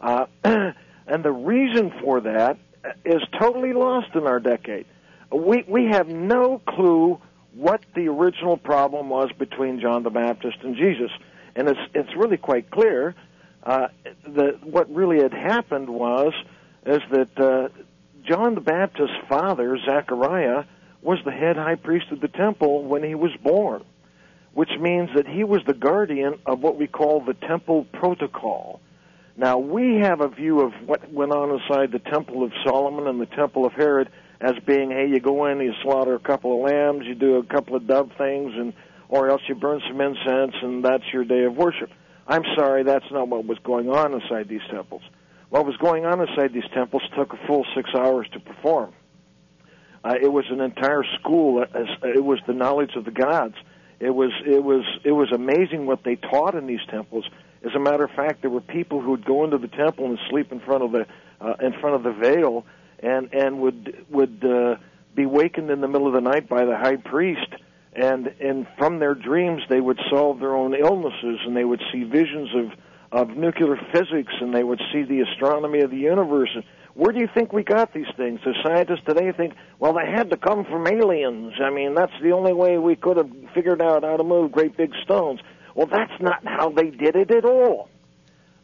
Uh, 0.00 0.26
and 0.44 1.24
the 1.24 1.32
reason 1.32 1.92
for 2.00 2.20
that 2.20 2.58
is 3.04 3.22
totally 3.38 3.72
lost 3.72 4.14
in 4.14 4.26
our 4.26 4.40
decade. 4.40 4.86
We 5.32 5.64
we 5.66 5.86
have 5.86 6.08
no 6.08 6.60
clue 6.66 7.20
what 7.54 7.82
the 7.94 8.08
original 8.08 8.56
problem 8.56 9.08
was 9.08 9.30
between 9.38 9.80
John 9.80 10.02
the 10.02 10.10
Baptist 10.10 10.58
and 10.62 10.76
Jesus, 10.76 11.10
and 11.56 11.68
it's 11.68 11.80
it's 11.94 12.14
really 12.16 12.36
quite 12.36 12.70
clear 12.70 13.14
uh, 13.64 13.88
that 14.28 14.64
what 14.64 14.92
really 14.94 15.22
had 15.22 15.32
happened 15.32 15.88
was 15.88 16.32
is 16.86 17.00
that 17.10 17.40
uh, 17.40 17.68
John 18.24 18.54
the 18.54 18.60
Baptist's 18.60 19.16
father 19.28 19.78
Zechariah 19.84 20.64
was 21.02 21.18
the 21.24 21.30
head 21.30 21.56
high 21.56 21.74
priest 21.74 22.06
of 22.10 22.20
the 22.20 22.28
temple 22.28 22.84
when 22.84 23.02
he 23.02 23.14
was 23.14 23.32
born, 23.42 23.84
which 24.54 24.70
means 24.80 25.10
that 25.14 25.26
he 25.26 25.44
was 25.44 25.60
the 25.66 25.74
guardian 25.74 26.38
of 26.46 26.60
what 26.60 26.76
we 26.76 26.86
call 26.86 27.20
the 27.20 27.34
temple 27.34 27.86
protocol. 27.92 28.80
Now, 29.36 29.58
we 29.58 29.96
have 29.96 30.20
a 30.20 30.28
view 30.28 30.60
of 30.60 30.72
what 30.86 31.12
went 31.12 31.32
on 31.32 31.50
inside 31.50 31.90
the 31.90 31.98
Temple 31.98 32.44
of 32.44 32.52
Solomon 32.64 33.08
and 33.08 33.20
the 33.20 33.26
Temple 33.26 33.66
of 33.66 33.72
Herod 33.72 34.08
as 34.40 34.52
being, 34.64 34.90
hey, 34.90 35.08
you 35.08 35.18
go 35.18 35.46
in, 35.46 35.58
you 35.58 35.72
slaughter 35.82 36.14
a 36.14 36.20
couple 36.20 36.54
of 36.54 36.70
lambs, 36.70 37.04
you 37.04 37.16
do 37.16 37.36
a 37.36 37.42
couple 37.44 37.74
of 37.74 37.86
dove 37.86 38.12
things, 38.16 38.52
and 38.54 38.72
or 39.08 39.30
else 39.30 39.42
you 39.48 39.56
burn 39.56 39.80
some 39.88 40.00
incense, 40.00 40.54
and 40.62 40.84
that's 40.84 41.04
your 41.12 41.24
day 41.24 41.44
of 41.44 41.56
worship. 41.56 41.90
I'm 42.28 42.44
sorry, 42.56 42.84
that's 42.84 43.10
not 43.10 43.28
what 43.28 43.44
was 43.44 43.58
going 43.64 43.90
on 43.90 44.14
inside 44.14 44.48
these 44.48 44.62
temples. 44.70 45.02
What 45.54 45.66
was 45.66 45.76
going 45.76 46.04
on 46.04 46.20
inside 46.20 46.52
these 46.52 46.68
temples 46.74 47.04
took 47.16 47.32
a 47.32 47.36
full 47.46 47.64
six 47.76 47.88
hours 47.96 48.26
to 48.32 48.40
perform. 48.40 48.92
Uh, 50.02 50.14
it 50.20 50.26
was 50.26 50.44
an 50.50 50.60
entire 50.60 51.04
school. 51.20 51.62
It 51.62 52.24
was 52.24 52.40
the 52.48 52.54
knowledge 52.54 52.96
of 52.96 53.04
the 53.04 53.12
gods. 53.12 53.54
It 54.00 54.10
was 54.10 54.32
it 54.44 54.64
was 54.64 54.82
it 55.04 55.12
was 55.12 55.30
amazing 55.30 55.86
what 55.86 56.02
they 56.02 56.16
taught 56.16 56.56
in 56.56 56.66
these 56.66 56.84
temples. 56.90 57.24
As 57.64 57.72
a 57.76 57.78
matter 57.78 58.02
of 58.02 58.10
fact, 58.10 58.40
there 58.40 58.50
were 58.50 58.62
people 58.62 59.00
who 59.00 59.12
would 59.12 59.24
go 59.24 59.44
into 59.44 59.58
the 59.58 59.68
temple 59.68 60.06
and 60.06 60.18
sleep 60.28 60.50
in 60.50 60.58
front 60.58 60.82
of 60.82 60.90
the 60.90 61.06
uh, 61.40 61.54
in 61.62 61.72
front 61.80 61.94
of 61.94 62.02
the 62.02 62.10
veil, 62.10 62.66
and 62.98 63.32
and 63.32 63.60
would 63.60 64.06
would 64.10 64.44
uh, 64.44 64.74
be 65.14 65.24
wakened 65.24 65.70
in 65.70 65.80
the 65.80 65.86
middle 65.86 66.08
of 66.08 66.14
the 66.14 66.20
night 66.20 66.48
by 66.48 66.64
the 66.64 66.76
high 66.76 66.96
priest, 66.96 67.46
and 67.92 68.26
and 68.40 68.66
from 68.76 68.98
their 68.98 69.14
dreams 69.14 69.62
they 69.68 69.80
would 69.80 70.00
solve 70.10 70.40
their 70.40 70.56
own 70.56 70.74
illnesses, 70.74 71.38
and 71.46 71.56
they 71.56 71.64
would 71.64 71.80
see 71.92 72.02
visions 72.02 72.48
of 72.56 72.72
of 73.14 73.36
nuclear 73.36 73.76
physics, 73.92 74.32
and 74.40 74.52
they 74.52 74.64
would 74.64 74.82
see 74.92 75.04
the 75.04 75.20
astronomy 75.20 75.80
of 75.82 75.90
the 75.92 75.96
universe. 75.96 76.50
Where 76.94 77.12
do 77.12 77.20
you 77.20 77.28
think 77.32 77.52
we 77.52 77.62
got 77.62 77.94
these 77.94 78.12
things? 78.16 78.40
The 78.44 78.54
scientists 78.64 79.04
today 79.06 79.30
think, 79.30 79.54
well, 79.78 79.94
they 79.94 80.10
had 80.10 80.30
to 80.30 80.36
come 80.36 80.64
from 80.64 80.88
aliens. 80.88 81.52
I 81.62 81.70
mean, 81.70 81.94
that's 81.94 82.12
the 82.20 82.32
only 82.32 82.52
way 82.52 82.76
we 82.76 82.96
could 82.96 83.16
have 83.16 83.30
figured 83.54 83.80
out 83.80 84.02
how 84.02 84.16
to 84.16 84.24
move 84.24 84.50
great 84.50 84.76
big 84.76 84.92
stones. 85.04 85.38
Well, 85.76 85.86
that's 85.86 86.20
not 86.20 86.44
how 86.44 86.70
they 86.70 86.90
did 86.90 87.14
it 87.14 87.30
at 87.30 87.44
all. 87.44 87.88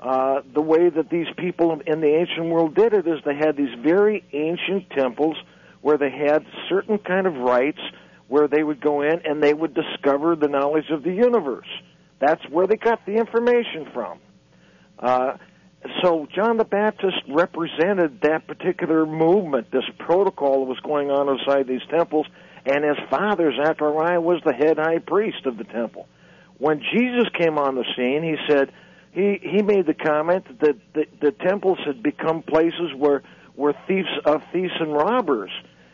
Uh, 0.01 0.41
the 0.53 0.63
way 0.63 0.89
that 0.89 1.11
these 1.11 1.29
people 1.37 1.81
in 1.87 2.01
the 2.01 2.09
ancient 2.09 2.47
world 2.47 2.75
did 2.75 2.93
it 2.93 3.07
is 3.07 3.21
they 3.25 3.37
had 3.37 3.57
these 3.57 3.79
very 3.81 4.25
ancient 4.33 4.91
temples 4.91 5.37
where 5.81 5.97
they 5.97 6.11
had 6.11 6.45
certain 6.69 6.99
kind 6.99 7.29
of 7.29 7.37
rites 7.37 7.81
where 8.27 8.49
they 8.49 8.65
would 8.65 8.81
go 8.81 9.03
in 9.03 9.21
and 9.25 9.41
they 9.41 9.55
would 9.55 9.75
discover 9.75 10.35
the 10.35 10.49
knowledge 10.49 10.91
of 10.91 11.05
the 11.05 11.13
universe. 11.13 11.69
That's 12.19 12.43
where 12.49 12.67
they 12.67 12.77
got 12.77 13.07
the 13.07 13.13
information 13.13 13.89
from. 13.95 14.19
Uh, 15.01 15.39
so 16.03 16.29
John 16.35 16.59
the 16.59 16.65
Baptist 16.65 17.17
represented 17.29 18.21
that 18.23 18.47
particular 18.47 19.07
movement, 19.07 19.71
this 19.71 19.89
protocol 19.99 20.61
that 20.61 20.69
was 20.69 20.81
going 20.81 21.11
on 21.11 21.29
inside 21.29 21.67
these 21.67 21.87
temples, 21.91 22.27
and 22.67 22.85
his 22.85 22.99
father 23.09 23.53
Zechariah 23.65 24.21
was 24.21 24.43
the 24.45 24.53
head 24.53 24.79
high 24.79 24.99
priest 24.99 25.47
of 25.47 25.57
the 25.57 25.65
temple. 25.65 26.07
When 26.59 26.83
Jesus 26.93 27.25
came 27.39 27.57
on 27.57 27.75
the 27.75 27.85
scene, 27.97 28.23
he 28.23 28.37
said 28.47 28.71
he 29.13 29.41
he 29.43 29.63
made 29.63 29.87
the 29.87 29.95
comment 29.95 30.45
that 30.61 30.77
the, 30.93 31.07
the 31.21 31.33
temples 31.33 31.79
had 31.87 32.03
become 32.03 32.43
places 32.43 32.93
where 32.95 33.23
where 33.57 33.75
thieves 33.89 34.09
of 34.27 34.43
thieves 34.53 34.75
and 34.79 34.93
robbers. 34.93 35.51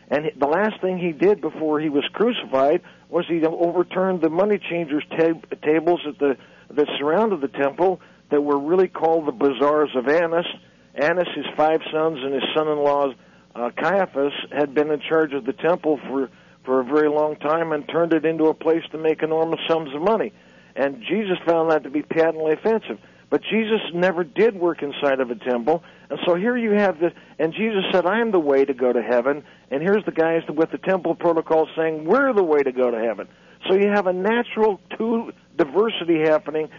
And 0.09 0.25
the 0.37 0.47
last 0.47 0.79
thing 0.81 0.97
he 0.97 1.11
did 1.11 1.41
before 1.41 1.79
he 1.79 1.89
was 1.89 2.03
crucified 2.13 2.81
was 3.09 3.25
he 3.27 3.43
overturned 3.45 4.21
the 4.21 4.29
money 4.29 4.57
changers' 4.57 5.03
tab- 5.17 5.61
tables 5.61 6.01
at 6.07 6.19
the 6.19 6.37
that 6.71 6.87
surrounded 6.99 7.39
the 7.39 7.47
temple 7.47 8.01
that 8.29 8.41
were 8.41 8.59
really 8.59 8.87
called 8.87 9.27
the 9.27 9.31
bazaars 9.31 9.91
of 9.95 10.07
Annas. 10.07 10.47
Annas, 10.95 11.27
his 11.35 11.45
five 11.55 11.81
sons, 11.91 12.19
and 12.21 12.33
his 12.33 12.43
son-in-law 12.55 13.13
uh, 13.55 13.71
Caiaphas 13.71 14.33
had 14.51 14.73
been 14.73 14.91
in 14.91 15.01
charge 15.01 15.33
of 15.33 15.45
the 15.45 15.53
temple 15.53 15.99
for 16.07 16.29
for 16.67 16.81
a 16.81 16.83
very 16.83 17.07
long 17.07 17.37
time 17.37 17.71
and 17.71 17.87
turned 17.87 18.13
it 18.13 18.25
into 18.25 18.47
a 18.47 18.53
place 18.53 18.83
to 18.91 18.97
make 18.97 19.23
enormous 19.23 19.59
sums 19.69 19.95
of 19.95 20.01
money. 20.01 20.33
And 20.75 21.01
Jesus 21.01 21.37
found 21.45 21.71
that 21.71 21.83
to 21.83 21.89
be 21.89 22.01
patently 22.01 22.51
offensive. 22.51 22.99
But 23.29 23.41
Jesus 23.41 23.79
never 23.93 24.25
did 24.25 24.55
work 24.55 24.83
inside 24.83 25.21
of 25.21 25.31
a 25.31 25.35
temple. 25.35 25.81
And 26.09 26.19
so 26.25 26.35
here 26.35 26.57
you 26.57 26.71
have 26.71 26.99
the, 26.99 27.13
and 27.39 27.53
Jesus 27.53 27.83
said, 27.91 28.05
I 28.05 28.19
am 28.19 28.31
the 28.31 28.39
way 28.39 28.65
to 28.65 28.73
go 28.73 28.91
to 28.91 29.01
heaven. 29.01 29.43
And 29.71 29.81
here's 29.81 30.03
the 30.05 30.11
guys 30.11 30.43
with 30.49 30.71
the 30.71 30.77
temple 30.77 31.15
protocol 31.15 31.69
saying, 31.75 32.03
we're 32.03 32.33
the 32.33 32.43
way 32.43 32.59
to 32.59 32.71
go 32.73 32.91
to 32.91 32.99
heaven. 32.99 33.29
So 33.67 33.75
you 33.75 33.87
have 33.87 34.07
a 34.07 34.13
natural 34.13 34.79
two 34.97 35.31
diversity 35.57 36.19
happening 36.19 36.69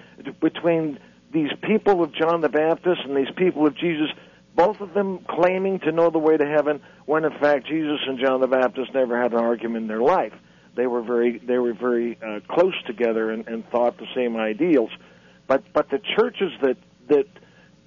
between 0.41 0.99
these 1.33 1.51
people 1.63 2.03
of 2.03 2.15
John 2.15 2.41
the 2.41 2.49
Baptist 2.49 3.01
and 3.05 3.17
these 3.17 3.33
people 3.37 3.67
of 3.67 3.77
Jesus, 3.77 4.09
both 4.55 4.81
of 4.81 4.95
them 4.95 5.21
claiming 5.29 5.81
to 5.81 5.93
know 5.93 6.11
the 6.11 6.19
way 6.19 6.37
to 6.37 6.47
heaven, 6.47 6.81
when 7.07 7.25
in 7.25 7.33
fact 7.39 7.67
Jesus 7.67 8.01
and 8.07 8.19
John 8.19 8.41
the 8.41 8.47
Baptist 8.47 8.95
never 8.95 9.21
had 9.21 9.33
an 9.33 9.39
argument 9.39 9.83
in 9.83 9.89
their 9.89 10.01
life 10.01 10.33
they 10.79 10.87
were 10.87 11.03
very 11.03 11.39
they 11.39 11.59
were 11.59 11.75
very 11.75 12.17
uh, 12.23 12.39
close 12.49 12.75
together 12.87 13.33
and, 13.33 13.49
and 13.49 13.69
thought 13.69 13.99
the 13.99 14.07
same 14.15 14.37
ideals. 14.37 14.91
But 15.49 15.65
but 15.73 15.91
the 15.91 15.99
churches 16.17 16.53
that 16.63 16.77
that 17.09 17.27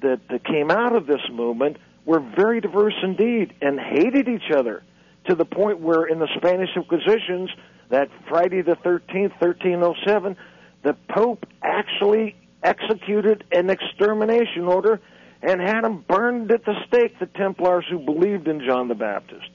that, 0.02 0.20
that 0.30 0.44
came 0.44 0.70
out 0.70 0.94
of 0.94 1.08
this 1.08 1.22
movement 1.32 1.78
were 2.06 2.20
very 2.20 2.60
diverse 2.60 2.96
indeed 3.02 3.54
and 3.62 3.80
hated 3.80 4.28
each 4.28 4.52
other 4.54 4.84
to 5.30 5.36
the 5.36 5.46
point 5.46 5.80
where 5.80 6.04
in 6.04 6.20
the 6.20 6.28
Spanish 6.36 6.70
Inquisitions 6.76 7.50
that 7.90 8.10
Friday 8.28 8.62
the 8.62 8.76
13th 8.76 9.40
1307 9.40 10.36
the 10.84 10.96
pope 11.08 11.46
actually 11.64 12.36
executed 12.64 13.44
an 13.52 13.70
extermination 13.70 14.66
order 14.66 15.00
and 15.42 15.60
had 15.60 15.84
them 15.84 16.06
burned 16.08 16.52
at 16.52 16.64
the 16.66 16.76
stake 16.88 17.18
the 17.20 17.26
Templars 17.26 17.86
who 17.90 18.00
believed 18.00 18.48
in 18.48 18.62
John 18.66 18.88
the 18.88 18.96
Baptist. 18.96 19.50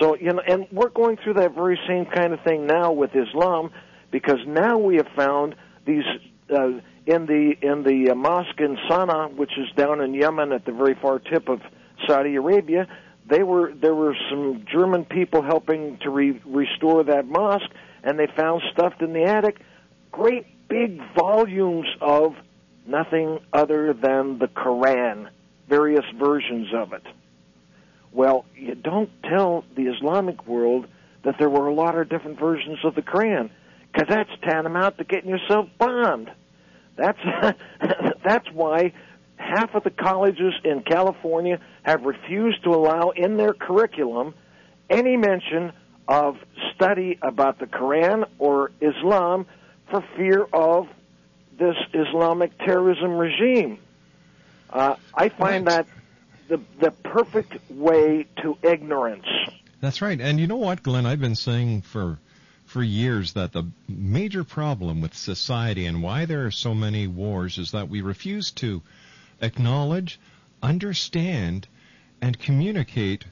So 0.00 0.14
you 0.16 0.32
know, 0.32 0.42
and 0.46 0.66
we're 0.70 0.90
going 0.90 1.16
through 1.16 1.34
that 1.34 1.54
very 1.54 1.78
same 1.88 2.06
kind 2.06 2.32
of 2.32 2.40
thing 2.42 2.66
now 2.66 2.92
with 2.92 3.10
Islam, 3.14 3.70
because 4.10 4.38
now 4.46 4.78
we 4.78 4.96
have 4.96 5.08
found 5.16 5.56
these 5.86 6.04
uh, 6.50 6.80
in 7.06 7.26
the 7.26 7.54
in 7.62 7.82
the 7.82 8.10
uh, 8.12 8.14
mosque 8.14 8.60
in 8.60 8.76
Sana'a, 8.88 9.34
which 9.34 9.52
is 9.58 9.66
down 9.76 10.00
in 10.00 10.14
Yemen 10.14 10.52
at 10.52 10.64
the 10.64 10.72
very 10.72 10.94
far 10.94 11.18
tip 11.18 11.48
of 11.48 11.60
Saudi 12.06 12.36
Arabia. 12.36 12.86
They 13.26 13.42
were 13.42 13.72
there 13.74 13.94
were 13.94 14.14
some 14.30 14.64
German 14.70 15.04
people 15.04 15.42
helping 15.42 15.98
to 16.02 16.10
re- 16.10 16.40
restore 16.44 17.04
that 17.04 17.26
mosque, 17.26 17.70
and 18.04 18.18
they 18.18 18.28
found 18.36 18.62
stuffed 18.72 19.02
in 19.02 19.12
the 19.12 19.24
attic 19.24 19.60
great 20.12 20.46
big 20.68 21.00
volumes 21.14 21.86
of 22.00 22.34
nothing 22.86 23.40
other 23.52 23.92
than 23.92 24.38
the 24.38 24.48
Quran, 24.48 25.28
various 25.68 26.04
versions 26.18 26.68
of 26.74 26.92
it. 26.92 27.02
Well, 28.12 28.44
you 28.56 28.74
don't 28.74 29.10
tell 29.22 29.64
the 29.76 29.88
Islamic 29.88 30.46
world 30.46 30.86
that 31.24 31.36
there 31.38 31.50
were 31.50 31.66
a 31.66 31.74
lot 31.74 31.96
of 31.96 32.08
different 32.08 32.38
versions 32.38 32.78
of 32.84 32.94
the 32.94 33.02
Quran, 33.02 33.50
because 33.92 34.08
that's 34.08 34.30
tantamount 34.42 34.98
to 34.98 35.04
getting 35.04 35.30
yourself 35.30 35.68
bombed. 35.78 36.30
That's 36.96 37.18
that's 38.24 38.50
why 38.52 38.92
half 39.36 39.74
of 39.74 39.84
the 39.84 39.90
colleges 39.90 40.54
in 40.64 40.82
California 40.82 41.60
have 41.82 42.02
refused 42.02 42.64
to 42.64 42.70
allow 42.70 43.10
in 43.10 43.36
their 43.36 43.52
curriculum 43.52 44.34
any 44.90 45.16
mention 45.16 45.72
of 46.08 46.36
study 46.74 47.18
about 47.22 47.58
the 47.58 47.66
Quran 47.66 48.26
or 48.38 48.72
Islam 48.80 49.46
for 49.90 50.02
fear 50.16 50.46
of 50.52 50.88
this 51.58 51.76
Islamic 51.92 52.56
terrorism 52.58 53.16
regime. 53.16 53.78
Uh, 54.70 54.96
I 55.14 55.28
find 55.28 55.66
that 55.66 55.86
the 56.48 56.60
the 56.80 56.90
perfect 56.90 57.70
way 57.70 58.26
to 58.42 58.56
ignorance. 58.62 59.26
That's 59.80 60.02
right. 60.02 60.20
And 60.20 60.40
you 60.40 60.46
know 60.46 60.56
what, 60.56 60.82
Glenn? 60.82 61.06
I've 61.06 61.20
been 61.20 61.36
saying 61.36 61.82
for 61.82 62.18
for 62.66 62.82
years 62.82 63.32
that 63.32 63.52
the 63.52 63.64
major 63.88 64.44
problem 64.44 65.00
with 65.00 65.14
society 65.14 65.86
and 65.86 66.02
why 66.02 66.26
there 66.26 66.44
are 66.46 66.50
so 66.50 66.74
many 66.74 67.06
wars 67.06 67.56
is 67.56 67.70
that 67.70 67.88
we 67.88 68.02
refuse 68.02 68.50
to 68.50 68.82
acknowledge, 69.40 70.20
understand, 70.62 71.66
and 72.20 72.38
communicate 72.38 73.24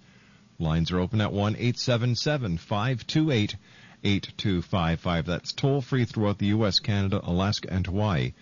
lines 0.57 0.91
are 0.91 0.99
open 0.99 1.21
at 1.21 1.31
1 1.31 1.55
877 1.55 2.57
528 2.57 3.55
8255. 4.03 5.25
That's 5.25 5.51
toll 5.51 5.81
free 5.81 6.05
throughout 6.05 6.37
the 6.37 6.47
U.S., 6.47 6.79
Canada, 6.79 7.21
Alaska, 7.23 7.71
and 7.71 7.85
Hawaii 7.85 8.33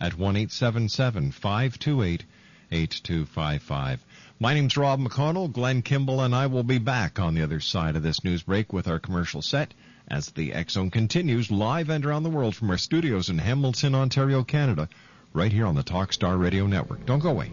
at 0.00 0.16
1 0.16 0.36
877 0.36 1.32
528 1.32 2.24
8255. 2.72 4.04
My 4.38 4.54
name's 4.54 4.76
Rob 4.76 5.00
McConnell. 5.00 5.52
Glenn 5.52 5.82
Kimball 5.82 6.22
and 6.22 6.34
I 6.34 6.46
will 6.46 6.62
be 6.62 6.78
back 6.78 7.18
on 7.18 7.34
the 7.34 7.42
other 7.42 7.60
side 7.60 7.96
of 7.96 8.02
this 8.02 8.24
news 8.24 8.42
break 8.42 8.72
with 8.72 8.88
our 8.88 8.98
commercial 8.98 9.42
set 9.42 9.74
as 10.08 10.30
the 10.30 10.52
Zone 10.68 10.90
continues 10.90 11.50
live 11.50 11.90
and 11.90 12.04
around 12.04 12.22
the 12.22 12.30
world 12.30 12.56
from 12.56 12.70
our 12.70 12.78
studios 12.78 13.28
in 13.28 13.38
Hamilton, 13.38 13.94
Ontario, 13.94 14.42
Canada, 14.42 14.88
right 15.32 15.52
here 15.52 15.66
on 15.66 15.74
the 15.74 15.84
Talkstar 15.84 16.38
Radio 16.38 16.66
Network. 16.66 17.06
Don't 17.06 17.20
go 17.20 17.30
away. 17.30 17.52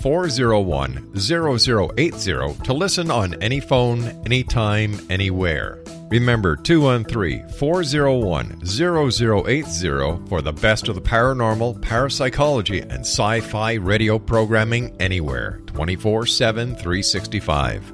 401 0.00 1.12
0080 1.16 2.64
to 2.64 2.72
listen 2.72 3.10
on 3.10 3.34
any 3.42 3.60
phone, 3.60 4.04
anytime, 4.24 4.98
anywhere. 5.10 5.82
Remember 6.10 6.56
213 6.56 7.48
401 7.50 8.66
0080 8.66 10.28
for 10.28 10.42
the 10.42 10.52
best 10.52 10.88
of 10.88 10.94
the 10.94 11.00
paranormal, 11.00 11.80
parapsychology, 11.82 12.80
and 12.80 13.00
sci 13.00 13.40
fi 13.40 13.74
radio 13.74 14.18
programming 14.18 14.96
anywhere 15.00 15.60
24 15.66 16.26
7 16.26 16.74
365. 16.74 17.92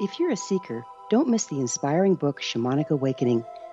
If 0.00 0.18
you're 0.18 0.30
a 0.30 0.36
seeker, 0.36 0.82
don't 1.10 1.28
miss 1.28 1.44
the 1.44 1.60
inspiring 1.60 2.14
book 2.14 2.40
Shamanic 2.40 2.88
Awakening 2.88 3.44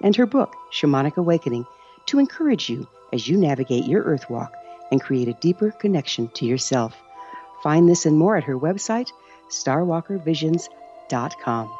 and 0.00 0.16
her 0.16 0.26
book, 0.26 0.56
Shamanic 0.72 1.16
Awakening, 1.16 1.66
to 2.06 2.18
encourage 2.18 2.68
you 2.68 2.88
as 3.12 3.28
you 3.28 3.36
navigate 3.36 3.86
your 3.86 4.02
earth 4.02 4.28
walk 4.30 4.52
and 4.90 5.00
create 5.00 5.28
a 5.28 5.34
deeper 5.34 5.70
connection 5.70 6.26
to 6.28 6.46
yourself. 6.46 6.96
Find 7.62 7.88
this 7.88 8.06
and 8.06 8.16
more 8.16 8.36
at 8.36 8.42
her 8.44 8.58
website, 8.58 9.10
starwalkervisions.com. 9.50 11.78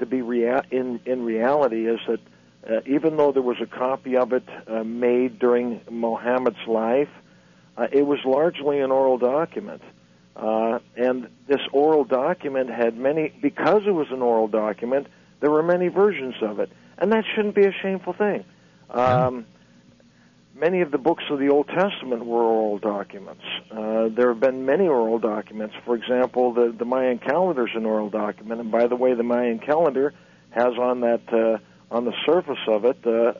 to 0.00 0.06
be 0.06 0.20
rea- 0.22 0.66
in 0.70 1.00
in 1.06 1.24
reality 1.24 1.86
is 1.86 2.00
that 2.08 2.20
uh, 2.68 2.80
even 2.86 3.16
though 3.16 3.32
there 3.32 3.42
was 3.42 3.60
a 3.62 3.66
copy 3.66 4.16
of 4.16 4.32
it 4.32 4.48
uh, 4.66 4.82
made 4.82 5.38
during 5.38 5.80
Muhammad's 5.90 6.66
life, 6.66 7.10
uh, 7.76 7.86
it 7.92 8.02
was 8.02 8.18
largely 8.24 8.80
an 8.80 8.90
oral 8.90 9.18
document. 9.18 9.82
Uh, 10.34 10.80
and 10.96 11.28
this 11.46 11.60
oral 11.72 12.04
document 12.04 12.68
had 12.70 12.96
many, 12.96 13.32
because 13.40 13.82
it 13.86 13.92
was 13.92 14.08
an 14.10 14.22
oral 14.22 14.48
document, 14.48 15.06
there 15.40 15.50
were 15.50 15.62
many 15.62 15.88
versions 15.88 16.34
of 16.42 16.58
it. 16.58 16.70
And 16.98 17.12
that 17.12 17.24
shouldn't 17.34 17.54
be 17.54 17.66
a 17.66 17.72
shameful 17.82 18.14
thing. 18.14 18.44
Um, 18.90 19.46
many 20.54 20.80
of 20.80 20.90
the 20.90 20.98
books 20.98 21.24
of 21.30 21.38
the 21.38 21.48
Old 21.48 21.68
Testament 21.68 22.24
were 22.24 22.42
oral 22.42 22.78
documents. 22.78 23.42
Uh, 23.70 24.08
there 24.08 24.28
have 24.28 24.40
been 24.40 24.64
many 24.64 24.86
oral 24.86 25.18
documents. 25.18 25.74
For 25.84 25.94
example, 25.94 26.52
the, 26.52 26.74
the 26.76 26.84
Mayan 26.84 27.18
calendar 27.18 27.66
is 27.66 27.74
an 27.74 27.86
oral 27.86 28.10
document. 28.10 28.60
And 28.60 28.70
by 28.70 28.86
the 28.86 28.96
way, 28.96 29.14
the 29.14 29.22
Mayan 29.22 29.58
calendar 29.58 30.14
has 30.50 30.74
on 30.78 31.00
that 31.00 31.32
uh, 31.32 31.58
on 31.94 32.04
the 32.04 32.14
surface 32.24 32.58
of 32.66 32.84
it, 32.84 33.06
uh, 33.06 33.32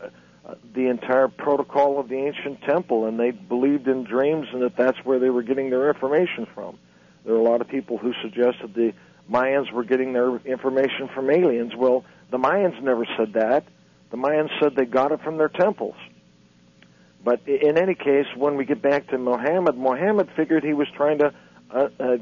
the 0.74 0.88
entire 0.88 1.28
protocol 1.28 1.98
of 1.98 2.08
the 2.08 2.16
ancient 2.16 2.60
temple, 2.62 3.06
and 3.06 3.18
they 3.18 3.30
believed 3.30 3.88
in 3.88 4.04
dreams 4.04 4.46
and 4.52 4.62
that 4.62 4.76
that's 4.76 4.98
where 5.04 5.18
they 5.18 5.30
were 5.30 5.42
getting 5.42 5.70
their 5.70 5.88
information 5.88 6.46
from. 6.54 6.78
There 7.24 7.34
are 7.34 7.38
a 7.38 7.42
lot 7.42 7.60
of 7.60 7.68
people 7.68 7.96
who 7.96 8.12
suggested 8.22 8.74
the 8.74 8.92
Mayans 9.30 9.72
were 9.72 9.84
getting 9.84 10.12
their 10.12 10.36
information 10.36 11.08
from 11.14 11.30
aliens. 11.30 11.74
Well, 11.74 12.04
the 12.30 12.36
Mayans 12.38 12.80
never 12.82 13.06
said 13.16 13.32
that. 13.34 13.64
The 14.10 14.16
Mayans 14.16 14.50
said 14.60 14.76
they 14.76 14.84
got 14.84 15.12
it 15.12 15.20
from 15.22 15.38
their 15.38 15.48
temples. 15.48 15.96
But 17.24 17.48
in 17.48 17.78
any 17.78 17.94
case, 17.94 18.26
when 18.36 18.56
we 18.56 18.64
get 18.64 18.82
back 18.82 19.08
to 19.08 19.18
Muhammad, 19.18 19.76
Muhammad 19.78 20.28
figured 20.36 20.62
he 20.62 20.74
was 20.74 20.88
trying 20.94 21.18
to 21.18 21.32
uh, 21.70 21.88
uh, 21.98 22.16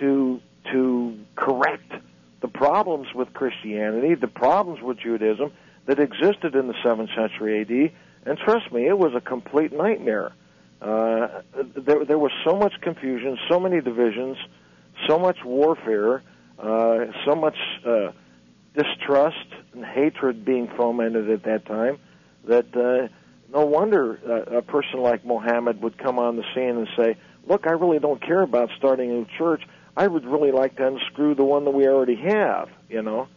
to 0.00 0.40
to 0.72 1.18
correct 1.36 1.92
the 2.40 2.48
problems 2.48 3.08
with 3.14 3.32
Christianity, 3.34 4.14
the 4.14 4.28
problems 4.28 4.80
with 4.82 4.98
Judaism 4.98 5.52
that 5.86 6.00
existed 6.00 6.54
in 6.54 6.68
the 6.68 6.74
seventh 6.82 7.10
century 7.14 7.60
AD. 7.60 8.28
And 8.28 8.38
trust 8.38 8.72
me, 8.72 8.86
it 8.88 8.98
was 8.98 9.14
a 9.14 9.20
complete 9.20 9.72
nightmare. 9.72 10.32
Uh, 10.80 11.42
there, 11.76 12.04
there 12.04 12.18
was 12.18 12.32
so 12.44 12.56
much 12.56 12.74
confusion, 12.80 13.38
so 13.48 13.60
many 13.60 13.80
divisions, 13.80 14.36
so 15.06 15.18
much 15.18 15.38
warfare, 15.44 16.22
uh, 16.58 17.06
so 17.24 17.34
much 17.34 17.56
uh, 17.86 18.10
distrust 18.74 19.46
and 19.76 19.84
hatred 19.84 20.44
being 20.44 20.68
fomented 20.76 21.30
at 21.30 21.44
that 21.44 21.66
time 21.66 21.98
that 22.48 22.74
uh, 22.76 23.08
no 23.52 23.66
wonder 23.66 24.18
uh, 24.26 24.58
a 24.58 24.62
person 24.62 25.00
like 25.00 25.24
Mohammed 25.24 25.82
would 25.82 25.98
come 25.98 26.18
on 26.18 26.36
the 26.36 26.44
scene 26.54 26.76
and 26.76 26.88
say, 26.96 27.16
"Look, 27.46 27.66
I 27.66 27.72
really 27.72 27.98
don't 27.98 28.20
care 28.20 28.42
about 28.42 28.70
starting 28.76 29.10
a 29.10 29.14
new 29.14 29.26
church. 29.38 29.62
I 29.96 30.06
would 30.06 30.24
really 30.24 30.52
like 30.52 30.76
to 30.76 30.86
unscrew 30.86 31.34
the 31.34 31.44
one 31.44 31.64
that 31.64 31.70
we 31.70 31.86
already 31.86 32.16
have." 32.16 32.68
You 32.88 33.02
know, 33.02 33.28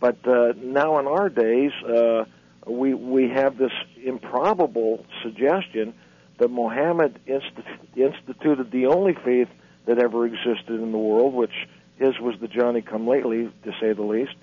but 0.00 0.26
uh, 0.26 0.54
now 0.56 0.98
in 0.98 1.06
our 1.06 1.28
days, 1.28 1.72
uh, 1.84 2.24
we 2.66 2.94
we 2.94 3.28
have 3.28 3.58
this 3.58 3.72
improbable 4.02 5.04
suggestion 5.22 5.94
that 6.38 6.48
Mohammed 6.48 7.20
institu- 7.26 7.96
instituted 7.96 8.70
the 8.70 8.86
only 8.86 9.14
faith 9.24 9.48
that 9.86 9.98
ever 9.98 10.26
existed 10.26 10.80
in 10.80 10.92
the 10.92 10.98
world, 10.98 11.34
which 11.34 11.68
his 11.98 12.18
was 12.18 12.34
the 12.40 12.48
Johnny 12.48 12.82
Come 12.82 13.06
Lately, 13.06 13.50
to 13.64 13.72
say 13.80 13.92
the 13.92 14.02
least, 14.02 14.34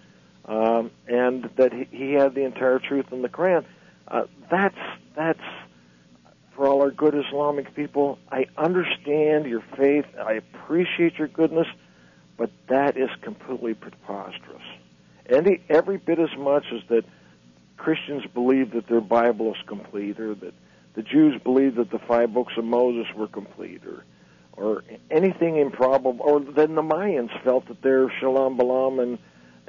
um, 0.50 0.90
and 1.08 1.50
that 1.58 1.72
he, 1.72 1.88
he 1.92 2.14
had 2.14 2.34
the 2.34 2.44
entire 2.44 2.80
truth 2.80 3.06
in 3.12 3.22
the 3.22 3.30
Quran. 3.30 3.64
Uh, 4.08 4.24
that's 4.50 4.78
that's 5.16 5.40
for 6.56 6.68
all 6.68 6.82
our 6.82 6.92
good 6.92 7.14
Islamic 7.16 7.76
people. 7.76 8.18
I 8.32 8.48
understand 8.58 9.46
your 9.46 9.64
faith. 9.78 10.06
I 10.20 10.34
appreciate 10.34 11.20
your 11.20 11.28
goodness, 11.28 11.68
but 12.36 12.50
that 12.68 12.98
is 12.98 13.10
completely 13.22 13.76
preposterous. 13.76 14.64
Any 15.30 15.62
every 15.70 15.98
bit 15.98 16.18
as 16.18 16.36
much 16.36 16.66
as 16.74 16.82
that 16.90 17.06
Christians 17.78 18.24
believe 18.34 18.72
that 18.72 18.88
their 18.88 19.02
Bible 19.02 19.54
is 19.54 19.62
complete, 19.68 20.20
or 20.20 20.34
that 20.34 20.54
the 20.96 21.04
Jews 21.04 21.40
believe 21.44 21.76
that 21.76 21.92
the 21.92 22.00
five 22.00 22.34
books 22.34 22.54
of 22.58 22.66
Moses 22.66 23.06
were 23.16 23.28
complete, 23.28 23.84
or 23.86 24.04
or 24.54 24.84
anything 25.12 25.58
improbable, 25.58 26.18
or 26.20 26.40
then 26.40 26.74
the 26.74 26.82
Mayans 26.82 27.30
felt 27.44 27.68
that 27.68 27.84
their 27.84 28.08
Chilam 28.08 28.58
Balam 28.58 29.02
and 29.02 29.20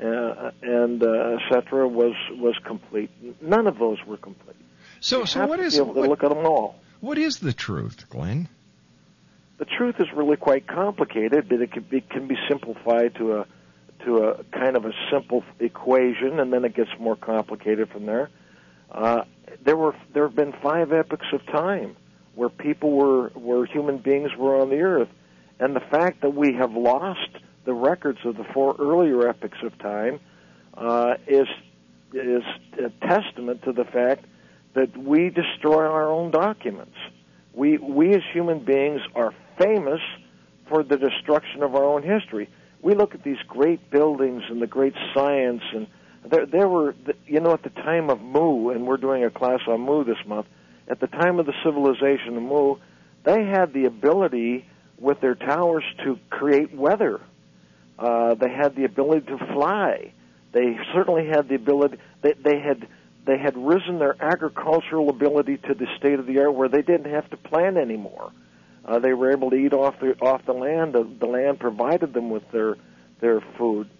uh, 0.01 0.51
and 0.63 1.03
uh, 1.03 1.37
etc. 1.37 1.87
was 1.87 2.15
was 2.33 2.57
complete. 2.65 3.11
None 3.41 3.67
of 3.67 3.79
those 3.79 3.99
were 4.07 4.17
complete. 4.17 4.57
So, 5.01 5.21
you 5.21 5.27
so 5.27 5.47
what 5.47 5.61
is 5.61 5.75
be 5.75 5.81
able 5.81 5.95
to 5.95 6.01
what, 6.01 6.09
look 6.09 6.25
at 6.25 6.31
them 6.31 6.47
all? 6.47 6.77
what 7.01 7.19
is 7.19 7.39
the 7.39 7.53
truth, 7.53 8.09
Glenn? 8.09 8.49
The 9.59 9.65
truth 9.67 9.97
is 9.99 10.07
really 10.15 10.37
quite 10.37 10.67
complicated, 10.67 11.49
but 11.49 11.61
it 11.61 11.73
can 11.73 11.83
be 11.83 12.01
can 12.01 12.27
be 12.27 12.37
simplified 12.49 13.15
to 13.17 13.39
a 13.39 13.47
to 14.05 14.19
a 14.19 14.45
kind 14.45 14.77
of 14.77 14.87
a 14.87 14.93
simple 15.11 15.45
equation, 15.59 16.41
and 16.41 16.53
then 16.53 16.65
it 16.65 16.75
gets 16.75 16.91
more 16.99 17.17
complicated 17.17 17.91
from 17.91 18.07
there. 18.07 18.31
Uh, 18.91 19.25
there 19.63 19.77
were 19.77 19.95
there 20.15 20.27
have 20.27 20.37
been 20.37 20.55
five 20.63 20.93
epochs 20.93 21.27
of 21.33 21.45
time 21.47 21.97
where 22.35 22.49
people 22.49 22.93
were 22.93 23.29
where 23.31 23.67
human 23.67 23.99
beings 23.99 24.31
were 24.37 24.61
on 24.61 24.71
the 24.71 24.81
earth, 24.81 25.09
and 25.59 25.77
the 25.77 25.81
fact 25.81 26.23
that 26.23 26.35
we 26.35 26.55
have 26.55 26.73
lost 26.73 27.29
the 27.65 27.75
records 27.75 28.19
of 28.25 28.37
the 28.37 28.45
four 28.45 28.75
earlier 28.79 29.29
epochs 29.29 29.59
of 29.63 29.77
time 29.79 30.21
uh, 30.75 31.15
is 31.27 31.47
is 32.13 32.43
a 32.79 32.91
testament 33.07 33.63
to 33.63 33.73
the 33.73 33.85
fact 33.85 34.25
that 34.75 34.97
we 34.97 35.31
destroy 35.31 35.85
our 35.85 36.11
own 36.11 36.31
documents. 36.31 36.97
We 37.53 37.79
we 37.79 38.15
as 38.15 38.23
human 38.33 38.61
beings 38.65 39.01
are 39.15 39.35
famous 39.59 40.01
for 40.69 40.83
the 40.83 40.97
destruction 40.97 41.63
of 41.63 41.75
our 41.75 41.85
own 41.85 42.03
history. 42.03 42.49
We 42.83 42.95
look 42.95 43.15
at 43.15 43.23
these 43.23 43.41
great 43.47 43.91
buildings 43.91 44.43
and 44.49 44.63
the 44.63 44.67
great 44.67 44.95
science, 45.15 45.63
and 45.75 45.87
there 46.29 46.47
there 46.47 46.69
were 46.69 46.95
you 47.27 47.41
know 47.41 47.53
at 47.53 47.63
the 47.63 47.71
time 47.71 48.11
of 48.11 48.21
Mu, 48.21 48.71
and 48.71 48.87
we're 48.87 48.97
doing 48.97 49.25
a 49.25 49.31
class 49.31 49.61
on 49.67 49.81
Mu 49.81 50.05
this 50.05 50.25
month. 50.27 50.47
At 50.89 51.01
the 51.01 51.07
time 51.07 51.39
of 51.39 51.47
the 51.47 51.55
civilization 51.63 52.37
of 52.37 52.43
Mu, 52.43 52.77
they 53.25 53.45
had 53.45 53.73
the 53.73 53.85
ability 53.85 54.67
with 54.99 55.21
their 55.21 55.35
towers 55.35 55.85
to 56.05 56.19
create 56.31 56.75
weather. 56.75 57.21
Uh, 58.01 58.35
they 58.35 58.49
had 58.49 58.75
the 58.75 58.85
ability 58.85 59.27
to 59.27 59.39
fly. 59.53 60.13
They 60.53 60.79
certainly 60.95 61.29
had 61.29 61.49
the 61.49 61.55
ability. 61.55 61.99
They, 62.23 62.33
they 62.33 62.59
had 62.59 62.89
they 63.27 63.39
had 63.39 63.57
risen 63.57 63.99
their 63.99 64.17
agricultural 64.21 65.11
ability 65.11 65.59
to 65.59 65.75
the 65.75 65.87
state 65.99 66.19
of 66.19 66.27
the 66.27 66.39
art 66.41 66.55
where 66.55 66.69
they 66.69 66.81
didn't 66.81 67.13
have 67.13 67.29
to 67.31 67.37
plant 67.37 67.77
anymore. 67.77 68.33
Uh, 68.85 68.99
they 68.99 69.13
were 69.13 69.31
able 69.31 69.51
to 69.51 69.57
eat 69.57 69.75
off 69.75 70.01
the 70.01 70.19
off 70.21 70.45
the 70.47 70.55
land. 70.55 70.95
The, 70.95 71.07
the 71.21 71.27
land 71.27 71.61
provided 71.61 72.15
them 72.15 72.31
with 72.31 72.51
their 72.51 72.77
their 73.21 73.43
food. 73.59 73.91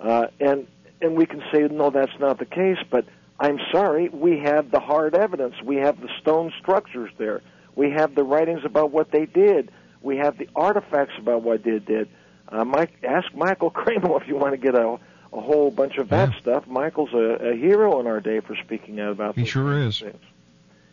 Uh, 0.00 0.28
and 0.38 0.68
and 1.00 1.16
we 1.16 1.26
can 1.26 1.42
say 1.52 1.66
no, 1.68 1.90
that's 1.90 2.18
not 2.20 2.38
the 2.38 2.46
case. 2.46 2.78
But 2.88 3.06
I'm 3.40 3.58
sorry, 3.72 4.08
we 4.10 4.38
have 4.38 4.70
the 4.70 4.78
hard 4.78 5.16
evidence. 5.16 5.56
We 5.64 5.76
have 5.76 6.00
the 6.00 6.08
stone 6.20 6.52
structures 6.60 7.10
there. 7.18 7.42
We 7.74 7.90
have 7.90 8.14
the 8.14 8.22
writings 8.22 8.60
about 8.64 8.92
what 8.92 9.10
they 9.10 9.26
did. 9.26 9.72
We 10.02 10.18
have 10.18 10.38
the 10.38 10.48
artifacts 10.54 11.14
about 11.18 11.42
what 11.42 11.64
they 11.64 11.80
did. 11.80 12.08
Uh, 12.52 12.64
Mike, 12.64 12.92
ask 13.02 13.34
Michael 13.34 13.70
Cremo 13.80 14.20
if 14.20 14.28
you 14.28 14.36
want 14.36 14.52
to 14.52 14.58
get 14.58 14.74
a, 14.74 14.98
a 15.32 15.40
whole 15.40 15.70
bunch 15.70 15.96
of 15.96 16.10
that 16.10 16.32
Yeah. 16.32 16.40
stuff. 16.40 16.66
Michael's 16.66 17.12
a, 17.14 17.50
a 17.52 17.56
hero 17.56 17.98
in 18.00 18.06
our 18.06 18.20
day 18.20 18.40
for 18.40 18.54
speaking 18.56 19.00
out 19.00 19.12
about. 19.12 19.34
He 19.36 19.44
sure 19.46 19.78
is. 19.78 20.00
things. 20.00 20.20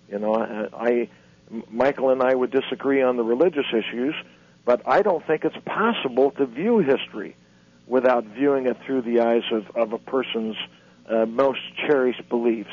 You 0.10 0.18
know, 0.20 0.34
I, 0.36 0.68
I, 0.74 1.10
Michael 1.70 2.10
and 2.12 2.24
I 2.24 2.34
would 2.34 2.52
disagree 2.52 3.02
on 3.02 3.18
the 3.18 3.24
religious 3.24 3.66
issues, 3.74 4.16
but 4.66 4.82
I 4.88 5.02
don't 5.02 5.26
think 5.28 5.44
it's 5.46 5.58
possible 5.66 6.32
to 6.32 6.46
view 6.46 6.80
history 6.80 7.36
without 7.88 8.24
viewing 8.24 8.66
it 8.68 8.78
through 8.86 9.02
the 9.02 9.20
eyes 9.22 9.44
of, 9.52 9.70
of 9.76 9.94
a 9.94 9.98
person's 10.00 10.56
uh, 11.08 11.26
most 11.26 11.60
cherished 11.86 12.28
beliefs. 12.30 12.70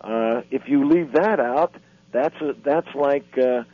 Uh, 0.00 0.42
if 0.50 0.68
you 0.68 0.86
leave 0.88 1.12
that 1.12 1.40
out, 1.40 1.74
that's 2.12 2.38
a, 2.40 2.54
that's 2.62 2.94
like 2.94 3.36
uh, 3.38 3.64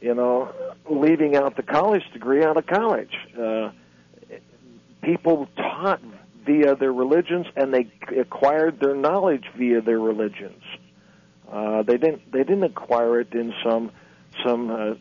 you 0.00 0.14
know 0.14 0.52
leaving 0.90 1.36
out 1.36 1.56
the 1.56 1.62
college 1.62 2.02
degree 2.12 2.44
out 2.44 2.56
of 2.56 2.66
college. 2.66 3.14
Uh, 3.36 3.70
people 5.06 5.48
taught 5.56 6.00
via 6.44 6.74
their 6.74 6.92
religions, 6.92 7.46
and 7.56 7.72
they 7.72 7.88
acquired 8.20 8.80
their 8.80 8.94
knowledge 8.94 9.44
via 9.56 9.80
their 9.80 10.00
religions. 10.00 10.62
Uh, 11.50 11.82
they 11.84 11.96
didn't 11.96 12.30
they 12.32 12.42
didn't 12.42 12.64
acquire 12.64 13.20
it 13.20 13.32
in 13.32 13.54
some 13.64 13.92
some 14.44 14.70
uh, 14.70 14.94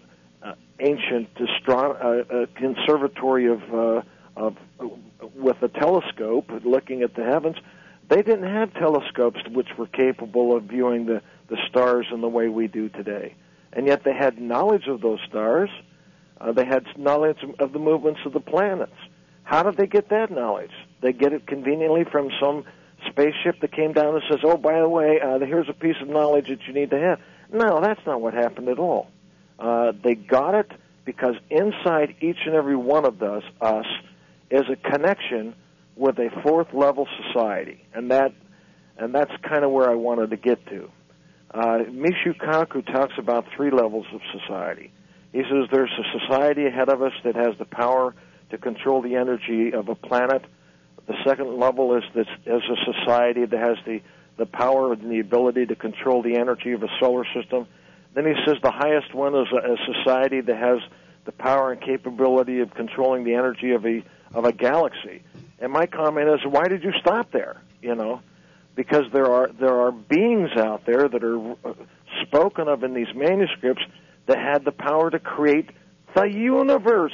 uh, 0.44 0.54
ancient 0.80 1.28
astro- 1.40 1.98
uh, 2.32 2.34
uh, 2.34 2.46
conservatory 2.56 3.48
of 3.48 3.62
uh, 3.74 4.02
of 4.36 4.56
with 5.34 5.62
a 5.64 5.68
telescope 5.68 6.52
looking 6.64 7.02
at 7.02 7.16
the 7.16 7.24
heavens. 7.24 7.58
They 8.08 8.22
didn't 8.22 8.52
have 8.54 8.72
telescopes 8.76 9.40
which 9.52 9.70
were 9.76 9.88
capable 9.88 10.56
of 10.56 10.66
viewing 10.66 11.08
the 11.08 11.24
the 11.50 11.58
stars 11.68 12.06
in 12.14 12.22
the 12.22 12.30
way 12.30 12.48
we 12.48 12.68
do 12.68 12.90
today, 12.90 13.34
and 13.74 13.88
yet 13.88 14.04
they 14.04 14.14
had 14.14 14.40
knowledge 14.40 14.88
of 14.88 15.02
those 15.02 15.20
stars. 15.28 15.72
They 16.54 16.66
had 16.66 16.86
knowledge 16.96 17.40
of 17.58 17.74
the 17.74 17.80
movements 17.80 18.20
of 18.24 18.34
the 18.34 18.40
planets. 18.40 18.94
How 19.46 19.64
did 19.64 19.78
they 19.78 19.88
get 19.88 20.10
that 20.10 20.32
knowledge? 20.32 20.72
They 21.02 21.14
get 21.14 21.32
it 21.32 21.48
conveniently 21.48 22.04
from 22.12 22.30
some 22.42 22.66
spaceship 23.08 23.62
that 23.62 23.72
came 23.72 23.94
down 23.94 24.16
and 24.16 24.24
says, 24.30 24.40
"Oh, 24.44 24.58
by 24.58 24.80
the 24.80 24.90
way, 24.90 25.22
uh, 25.22 25.40
here's 25.40 25.70
a 25.70 25.74
piece 25.74 25.96
of 26.02 26.10
knowledge 26.10 26.50
that 26.50 26.68
you 26.68 26.74
need 26.74 26.90
to 26.90 27.00
have." 27.00 27.20
No, 27.54 27.80
that's 27.80 28.04
not 28.06 28.20
what 28.22 28.34
happened 28.34 28.70
at 28.70 28.80
all. 28.80 29.08
Uh, 29.60 29.94
they 30.04 30.16
got 30.16 30.56
it 30.56 30.72
because 31.06 31.36
inside 31.50 32.16
each 32.22 32.40
and 32.46 32.56
every 32.56 32.76
one 32.76 33.06
of 33.06 33.22
us, 33.22 33.44
us 33.62 33.86
is 34.50 34.64
a 34.68 34.76
connection 34.76 35.54
with 35.96 36.18
a 36.18 36.30
fourth 36.42 36.74
level 36.74 37.08
society, 37.28 37.86
and 37.94 38.10
that 38.12 38.34
and 38.98 39.14
that's 39.14 39.32
kind 39.44 39.64
of 39.64 39.72
where 39.72 39.90
I 39.90 39.96
wanted 39.96 40.32
to 40.32 40.38
get 40.38 40.66
to. 40.68 40.90
Uh, 41.54 41.84
Michio 41.90 42.36
Kaku 42.36 42.84
talks 42.86 43.14
about 43.20 43.46
three 43.56 43.70
levels 43.70 44.08
of 44.12 44.22
society. 44.42 44.92
He 45.32 45.44
says 45.44 45.70
there's 45.72 45.92
a 45.92 46.20
society 46.20 46.66
ahead 46.66 46.90
of 46.90 47.02
us 47.02 47.14
that 47.24 47.36
has 47.36 47.58
the 47.60 47.66
power 47.66 48.16
to 48.50 48.58
control 48.58 49.02
the 49.02 49.16
energy 49.16 49.74
of 49.74 49.90
a 49.90 49.96
planet. 49.96 50.44
The 51.08 51.16
second 51.26 51.60
level 51.60 51.96
is 51.96 52.04
this 52.14 52.28
is 52.46 52.62
a 52.64 52.94
society 52.94 53.46
that 53.46 53.60
has 53.60 53.78
the 53.86 54.02
the 54.38 54.46
power 54.46 54.92
and 54.92 55.10
the 55.10 55.20
ability 55.20 55.66
to 55.68 55.76
control 55.76 56.22
the 56.22 56.36
energy 56.36 56.74
of 56.74 56.84
a 56.84 56.90
solar 57.00 57.26
system. 57.34 57.68
Then 58.14 58.26
he 58.26 58.34
says 58.46 58.58
the 58.62 58.72
highest 58.72 59.14
one 59.14 59.34
is 59.36 59.48
a, 59.52 59.74
a 59.74 59.78
society 59.94 60.42
that 60.42 60.58
has 60.58 60.80
the 61.26 61.32
power 61.32 61.72
and 61.72 61.82
capability 61.82 62.60
of 62.60 62.74
controlling 62.74 63.24
the 63.24 63.34
energy 63.34 63.72
of 63.72 63.86
a 63.86 64.04
of 64.34 64.46
a 64.46 64.52
galaxy. 64.52 65.22
And 65.60 65.72
my 65.72 65.86
comment 65.86 66.30
is, 66.30 66.40
why 66.46 66.68
did 66.68 66.84
you 66.84 66.92
stop 67.00 67.32
there? 67.32 67.62
You 67.82 67.96
know, 67.96 68.22
because 68.76 69.04
there 69.14 69.32
are 69.32 69.50
there 69.60 69.80
are 69.82 69.92
beings 69.92 70.52
out 70.58 70.86
there 70.86 71.08
that 71.08 71.24
are 71.24 71.52
uh, 71.52 71.74
spoken 72.24 72.68
of 72.68 72.84
in 72.84 72.94
these 72.94 73.14
manuscripts 73.16 73.84
that 74.28 74.38
had 74.38 74.66
the 74.66 74.72
power 74.72 75.10
to 75.10 75.20
create 75.20 75.70
the 76.16 76.26
universe. 76.26 77.14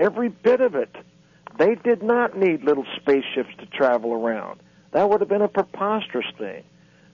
Every 0.00 0.30
bit 0.30 0.62
of 0.62 0.74
it. 0.74 0.96
They 1.58 1.74
did 1.74 2.02
not 2.02 2.36
need 2.36 2.64
little 2.64 2.86
spaceships 2.96 3.50
to 3.58 3.66
travel 3.66 4.14
around. 4.14 4.60
That 4.92 5.08
would 5.10 5.20
have 5.20 5.28
been 5.28 5.42
a 5.42 5.48
preposterous 5.48 6.26
thing. 6.38 6.64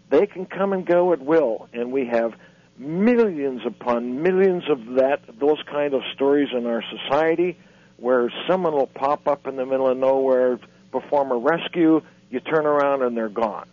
They 0.08 0.26
can 0.26 0.46
come 0.46 0.72
and 0.72 0.86
go 0.86 1.12
at 1.12 1.20
will, 1.20 1.68
and 1.72 1.90
we 1.90 2.06
have 2.06 2.34
millions 2.78 3.62
upon 3.66 4.22
millions 4.22 4.62
of 4.70 4.84
that 4.96 5.20
those 5.40 5.58
kind 5.68 5.94
of 5.94 6.02
stories 6.14 6.48
in 6.56 6.66
our 6.66 6.82
society 6.82 7.58
where 7.96 8.30
someone 8.46 8.74
will 8.74 8.86
pop 8.86 9.26
up 9.26 9.46
in 9.46 9.56
the 9.56 9.66
middle 9.66 9.88
of 9.88 9.96
nowhere, 9.96 10.60
perform 10.92 11.32
a 11.32 11.36
rescue, 11.36 12.02
you 12.30 12.40
turn 12.40 12.66
around 12.66 13.02
and 13.02 13.16
they're 13.16 13.28
gone. 13.28 13.66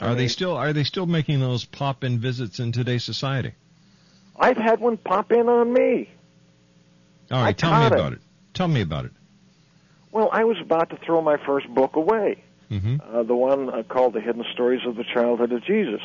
Are 0.00 0.14
they 0.14 0.28
still 0.28 0.56
are 0.56 0.72
they 0.72 0.84
still 0.84 1.06
making 1.06 1.40
those 1.40 1.64
pop 1.64 2.02
in 2.02 2.18
visits 2.18 2.58
in 2.58 2.72
today's 2.72 3.04
society? 3.04 3.52
I've 4.36 4.56
had 4.56 4.80
one 4.80 4.96
pop 4.96 5.30
in 5.32 5.48
on 5.48 5.72
me. 5.72 6.08
All 7.30 7.42
right, 7.42 7.48
I 7.48 7.52
tell 7.52 7.78
me 7.78 7.86
it. 7.86 7.92
about 7.92 8.12
it. 8.12 8.20
Tell 8.54 8.68
me 8.68 8.80
about 8.80 9.04
it. 9.04 9.12
Well, 10.12 10.30
I 10.32 10.44
was 10.44 10.56
about 10.60 10.90
to 10.90 10.96
throw 10.96 11.20
my 11.20 11.36
first 11.44 11.68
book 11.68 11.96
away, 11.96 12.42
hmm 12.68 12.96
uh, 13.00 13.22
the 13.22 13.34
one 13.34 13.68
uh, 13.68 13.82
called 13.82 14.14
The 14.14 14.20
Hidden 14.20 14.44
Stories 14.52 14.80
of 14.86 14.96
the 14.96 15.04
Childhood 15.04 15.52
of 15.52 15.64
Jesus. 15.64 16.00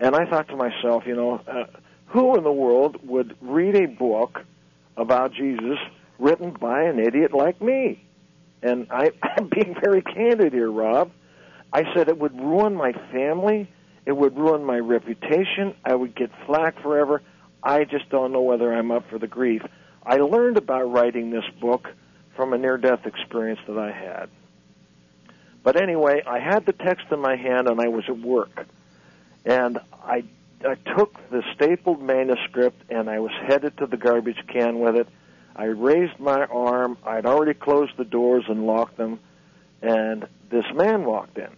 And 0.00 0.14
I 0.14 0.26
thought 0.26 0.48
to 0.48 0.56
myself, 0.56 1.04
you 1.06 1.16
know, 1.16 1.40
uh, 1.46 1.64
who 2.06 2.36
in 2.36 2.44
the 2.44 2.52
world 2.52 2.98
would 3.06 3.36
read 3.40 3.74
a 3.74 3.86
book 3.86 4.40
about 4.96 5.32
Jesus 5.32 5.78
written 6.18 6.50
by 6.52 6.82
an 6.84 6.98
idiot 6.98 7.32
like 7.32 7.60
me? 7.60 8.02
And 8.62 8.86
I, 8.90 9.12
I'm 9.22 9.48
being 9.48 9.74
very 9.82 10.02
candid 10.02 10.52
here, 10.52 10.70
Rob. 10.70 11.10
I 11.72 11.84
said 11.94 12.08
it 12.08 12.18
would 12.18 12.38
ruin 12.38 12.74
my 12.74 12.92
family. 13.12 13.68
It 14.06 14.12
would 14.12 14.36
ruin 14.36 14.64
my 14.64 14.78
reputation. 14.78 15.74
I 15.84 15.94
would 15.94 16.14
get 16.14 16.30
flack 16.46 16.80
forever. 16.80 17.22
I 17.62 17.84
just 17.84 18.08
don't 18.08 18.32
know 18.32 18.42
whether 18.42 18.72
I'm 18.72 18.90
up 18.90 19.10
for 19.10 19.18
the 19.18 19.26
grief. 19.26 19.62
I 20.04 20.16
learned 20.16 20.56
about 20.56 20.90
writing 20.90 21.30
this 21.30 21.44
book 21.60 21.88
from 22.36 22.52
a 22.52 22.58
near 22.58 22.78
death 22.78 23.06
experience 23.06 23.60
that 23.66 23.78
I 23.78 23.90
had. 23.90 24.28
But 25.62 25.80
anyway, 25.80 26.22
I 26.26 26.38
had 26.38 26.64
the 26.66 26.72
text 26.72 27.06
in 27.10 27.20
my 27.20 27.36
hand 27.36 27.68
and 27.68 27.80
I 27.80 27.88
was 27.88 28.04
at 28.08 28.18
work. 28.18 28.66
And 29.44 29.78
I, 30.04 30.24
I 30.64 30.76
took 30.96 31.14
the 31.30 31.42
stapled 31.54 32.00
manuscript 32.00 32.90
and 32.90 33.10
I 33.10 33.18
was 33.18 33.32
headed 33.46 33.76
to 33.78 33.86
the 33.86 33.96
garbage 33.96 34.42
can 34.46 34.78
with 34.78 34.96
it. 34.96 35.08
I 35.56 35.64
raised 35.64 36.18
my 36.20 36.44
arm. 36.44 36.96
I'd 37.04 37.26
already 37.26 37.54
closed 37.54 37.96
the 37.96 38.04
doors 38.04 38.44
and 38.48 38.66
locked 38.66 38.96
them. 38.96 39.18
And 39.82 40.26
this 40.50 40.64
man 40.74 41.04
walked 41.04 41.36
in. 41.36 41.50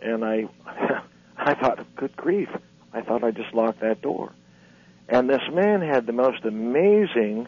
And 0.00 0.24
I, 0.24 0.48
I 1.36 1.54
thought, 1.54 1.86
good 1.94 2.16
grief. 2.16 2.48
I 2.92 3.02
thought 3.02 3.22
I 3.22 3.30
just 3.30 3.54
locked 3.54 3.80
that 3.80 4.02
door. 4.02 4.32
And 5.12 5.28
this 5.28 5.42
man 5.52 5.82
had 5.82 6.06
the 6.06 6.14
most 6.14 6.42
amazing 6.46 7.46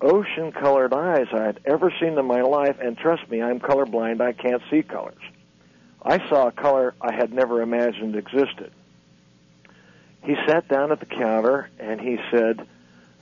ocean 0.00 0.50
colored 0.50 0.92
eyes 0.92 1.28
I 1.32 1.44
had 1.44 1.60
ever 1.64 1.94
seen 2.00 2.18
in 2.18 2.26
my 2.26 2.42
life. 2.42 2.78
And 2.80 2.98
trust 2.98 3.30
me, 3.30 3.40
I'm 3.40 3.60
colorblind. 3.60 4.20
I 4.20 4.32
can't 4.32 4.60
see 4.72 4.82
colors. 4.82 5.22
I 6.02 6.18
saw 6.28 6.48
a 6.48 6.52
color 6.52 6.96
I 7.00 7.14
had 7.14 7.32
never 7.32 7.62
imagined 7.62 8.16
existed. 8.16 8.72
He 10.24 10.34
sat 10.48 10.66
down 10.66 10.90
at 10.90 10.98
the 10.98 11.06
counter 11.06 11.70
and 11.78 12.00
he 12.00 12.18
said, 12.32 12.66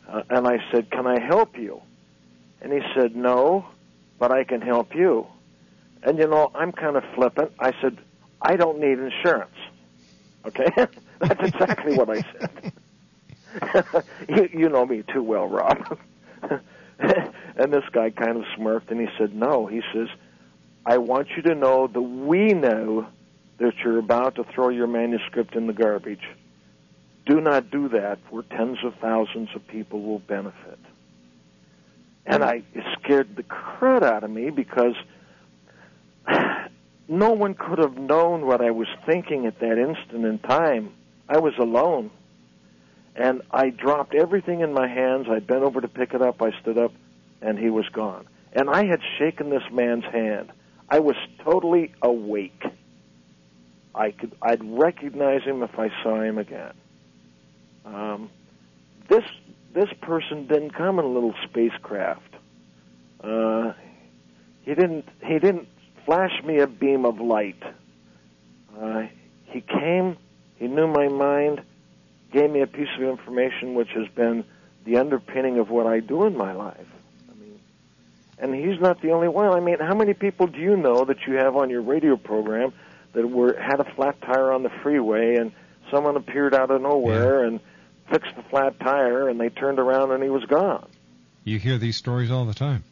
uh, 0.09 0.23
and 0.31 0.49
I 0.49 0.57
said, 0.73 0.91
Can 0.91 1.07
I 1.07 1.21
help 1.21 1.59
you? 1.59 1.83
And 2.63 2.73
he 2.73 2.81
said, 2.97 3.15
No, 3.15 3.67
but 4.19 4.33
I 4.33 4.45
can 4.45 4.63
help 4.63 4.95
you. 4.95 5.27
And 6.03 6.17
you 6.17 6.27
know, 6.27 6.51
I'm 6.55 6.73
kind 6.73 6.97
of 6.97 7.05
flippant. 7.15 7.53
I 7.59 7.73
said, 7.83 7.99
I 8.41 8.57
don't 8.57 8.79
need 8.79 8.99
insurance. 8.99 9.59
Okay? 10.47 10.71
That's 11.19 11.49
exactly 11.53 11.99
what 11.99 12.09
I 12.09 12.23
said. 12.23 12.73
you, 14.29 14.49
you 14.53 14.69
know 14.69 14.87
me 14.87 15.03
too 15.13 15.23
well, 15.23 15.49
Rob. 15.49 15.99
and 16.99 17.73
this 17.73 17.85
guy 17.93 18.11
kind 18.11 18.37
of 18.37 18.45
smirked 18.57 18.91
and 18.91 19.01
he 19.01 19.09
said, 19.19 19.35
No. 19.35 19.67
He 19.67 19.83
says, 19.93 20.09
I 20.85 20.99
want 20.99 21.29
you 21.37 21.43
to 21.43 21.55
know 21.55 21.87
that 21.87 22.01
we 22.01 22.53
know 22.55 23.07
that 23.59 23.75
you're 23.85 23.99
about 23.99 24.37
to 24.37 24.45
throw 24.45 24.69
your 24.69 24.87
manuscript 24.87 25.55
in 25.55 25.67
the 25.67 25.73
garbage. 25.73 26.27
Do 27.27 27.41
not 27.41 27.71
do 27.71 27.89
that, 27.91 28.19
for 28.29 28.43
tens 28.43 28.79
of 28.85 28.95
thousands 29.01 29.49
of 29.55 29.67
people 29.69 30.03
will 30.03 30.19
benefit. 30.19 30.79
And 32.27 32.43
I 32.43 32.63
it 32.75 32.85
scared 33.01 33.37
the 33.37 33.45
crud 33.45 34.03
out 34.03 34.25
of 34.25 34.31
me 34.31 34.51
because 34.51 34.95
no 37.09 37.31
one 37.31 37.55
could 37.55 37.79
have 37.79 37.97
known 37.97 38.47
what 38.47 38.61
I 38.61 38.71
was 38.71 38.89
thinking 39.07 39.47
at 39.47 39.61
that 39.61 39.79
instant 39.79 40.25
in 40.25 40.39
time. 40.41 40.93
I 41.29 41.39
was 41.39 41.55
alone. 41.59 42.11
And 43.15 43.43
I 43.51 43.71
dropped 43.71 44.15
everything 44.15 44.61
in 44.61 44.73
my 44.73 44.89
hands. 44.89 45.27
I 45.31 45.41
bent 45.41 45.63
over 45.63 45.81
to 45.81 45.89
pick 45.89 46.15
it 46.15 46.23
up. 46.23 46.41
I 46.41 46.59
stood 46.61 46.79
up, 46.79 46.93
and 47.41 47.59
he 47.59 47.69
was 47.69 47.89
gone. 47.91 48.27
And 48.53 48.71
I 48.71 48.87
had 48.87 49.01
shaken 49.19 49.51
this 49.51 49.63
man's 49.71 50.05
hand. 50.05 50.51
I 50.89 51.01
was 51.01 51.17
totally 51.45 51.95
awake. 52.03 52.63
I 53.95 54.11
could 54.11 54.33
I'd 54.41 54.63
recognize 54.65 55.43
him 55.43 55.63
if 55.63 55.79
I 55.79 55.91
saw 56.03 56.21
him 56.23 56.39
again. 56.39 56.73
Um, 57.85 58.31
this 59.09 59.25
this 59.75 59.89
person 60.01 60.47
didn't 60.47 60.75
come 60.75 60.99
in 60.99 61.05
a 61.05 61.09
little 61.09 61.35
spacecraft. 61.45 62.35
Uh, 63.23 63.73
he 64.63 64.75
didn't 64.75 65.09
he 65.23 65.39
didn't 65.39 65.69
flash 66.05 66.43
me 66.45 66.59
a 66.59 66.67
beam 66.67 67.05
of 67.05 67.21
light. 67.21 67.63
Uh, 68.79 69.07
he 69.47 69.61
came. 69.61 70.17
He 70.57 70.69
knew 70.69 70.89
my 70.89 71.09
mind. 71.09 71.63
Gave 72.33 72.51
me 72.51 72.63
a 72.63 72.67
piece 72.67 72.89
of 72.97 73.03
information 73.03 73.75
which 73.75 73.91
has 73.95 74.09
been 74.15 74.45
the 74.85 74.97
underpinning 74.99 75.59
of 75.59 75.71
what 75.71 75.87
I 75.87 76.01
do 76.01 76.25
in 76.25 76.37
my 76.37 76.53
life. 76.53 76.87
I 77.31 77.35
mean, 77.35 77.61
and 78.39 78.55
he's 78.55 78.81
not 78.81 79.01
the 79.03 79.11
only 79.11 79.29
one. 79.29 79.53
I 79.53 79.61
mean, 79.61 79.77
how 79.79 79.95
many 79.95 80.15
people 80.15 80.47
do 80.47 80.59
you 80.59 80.77
know 80.77 81.05
that 81.05 81.27
you 81.27 81.35
have 81.35 81.57
on 81.57 81.71
your 81.71 81.83
radio 81.83 82.17
program 82.17 82.73
that 83.13 83.29
were 83.29 83.57
had 83.61 83.81
a 83.81 83.95
flat 83.95 84.21
tire 84.23 84.51
on 84.53 84.63
the 84.63 84.71
freeway 84.83 85.37
and 85.37 85.53
someone 85.91 86.17
appeared 86.17 86.55
out 86.55 86.71
of 86.71 86.81
nowhere 86.81 87.45
and 87.45 87.61
fixed 88.11 88.35
the 88.35 88.43
flat 88.45 88.81
tire 88.81 89.29
and 89.29 89.39
they 89.39 89.51
turned 89.51 89.79
around 89.79 90.13
and 90.13 90.23
he 90.23 90.31
was 90.31 90.45
gone. 90.45 90.89
You 91.45 91.59
hear 91.59 91.79
these 91.79 91.97
stories 91.97 92.31
all 92.31 92.45
the 92.45 92.55
time. 92.55 92.85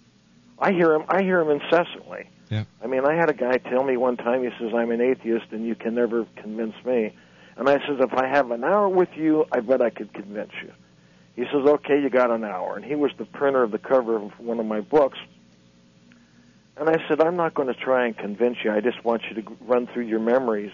I 0.58 0.72
hear 0.72 0.92
him. 0.92 1.04
I 1.08 1.22
hear 1.22 1.40
him 1.40 1.50
incessantly. 1.50 2.28
Yeah. 2.50 2.64
I 2.82 2.86
mean, 2.86 3.06
I 3.06 3.14
had 3.14 3.30
a 3.30 3.32
guy 3.32 3.56
tell 3.56 3.82
me 3.82 3.96
one 3.96 4.16
time. 4.16 4.42
He 4.42 4.50
says, 4.58 4.74
"I'm 4.74 4.90
an 4.90 5.00
atheist, 5.00 5.46
and 5.52 5.64
you 5.64 5.74
can 5.74 5.94
never 5.94 6.26
convince 6.36 6.74
me." 6.84 7.14
And 7.56 7.68
I 7.68 7.78
says, 7.86 7.98
"If 8.00 8.14
I 8.14 8.26
have 8.26 8.50
an 8.50 8.64
hour 8.64 8.88
with 8.88 9.16
you, 9.16 9.46
I 9.52 9.60
bet 9.60 9.82
I 9.82 9.90
could 9.90 10.12
convince 10.12 10.52
you." 10.62 10.72
He 11.36 11.44
says, 11.46 11.66
"Okay, 11.66 12.00
you 12.00 12.10
got 12.10 12.30
an 12.30 12.44
hour." 12.44 12.76
And 12.76 12.84
he 12.84 12.94
was 12.94 13.12
the 13.18 13.24
printer 13.24 13.62
of 13.62 13.70
the 13.70 13.78
cover 13.78 14.16
of 14.16 14.38
one 14.40 14.60
of 14.60 14.66
my 14.66 14.80
books. 14.80 15.18
And 16.76 16.88
I 16.88 16.96
said, 17.08 17.20
"I'm 17.20 17.36
not 17.36 17.54
going 17.54 17.68
to 17.68 17.74
try 17.74 18.06
and 18.06 18.16
convince 18.16 18.64
you. 18.64 18.72
I 18.72 18.80
just 18.80 19.04
want 19.04 19.22
you 19.28 19.42
to 19.42 19.56
run 19.60 19.86
through 19.86 20.04
your 20.04 20.20
memories." 20.20 20.72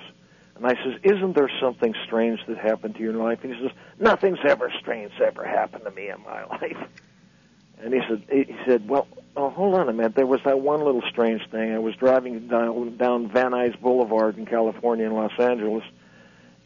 And 0.56 0.66
I 0.66 0.74
says, 0.82 0.98
"Isn't 1.02 1.34
there 1.34 1.50
something 1.60 1.94
strange 2.04 2.40
that 2.46 2.58
happened 2.58 2.96
to 2.96 3.02
you 3.02 3.10
in 3.10 3.18
life?" 3.18 3.42
And 3.42 3.54
he 3.54 3.62
says, 3.62 3.72
"Nothing's 3.98 4.38
ever 4.44 4.70
strange 4.80 5.12
ever 5.20 5.44
happened 5.44 5.84
to 5.84 5.90
me 5.90 6.08
in 6.08 6.22
my 6.22 6.44
life." 6.60 6.88
And 7.78 7.92
he 7.92 8.00
said, 8.08 8.22
he 8.30 8.56
said, 8.64 8.88
well, 8.88 9.06
oh, 9.36 9.50
hold 9.50 9.74
on 9.74 9.88
a 9.88 9.92
minute. 9.92 10.14
There 10.14 10.26
was 10.26 10.40
that 10.44 10.60
one 10.60 10.82
little 10.82 11.02
strange 11.10 11.42
thing. 11.50 11.72
I 11.72 11.78
was 11.78 11.94
driving 11.96 12.48
down, 12.48 12.96
down 12.96 13.28
Van 13.28 13.52
Nuys 13.52 13.78
Boulevard 13.80 14.38
in 14.38 14.46
California 14.46 15.06
in 15.06 15.12
Los 15.12 15.32
Angeles, 15.38 15.84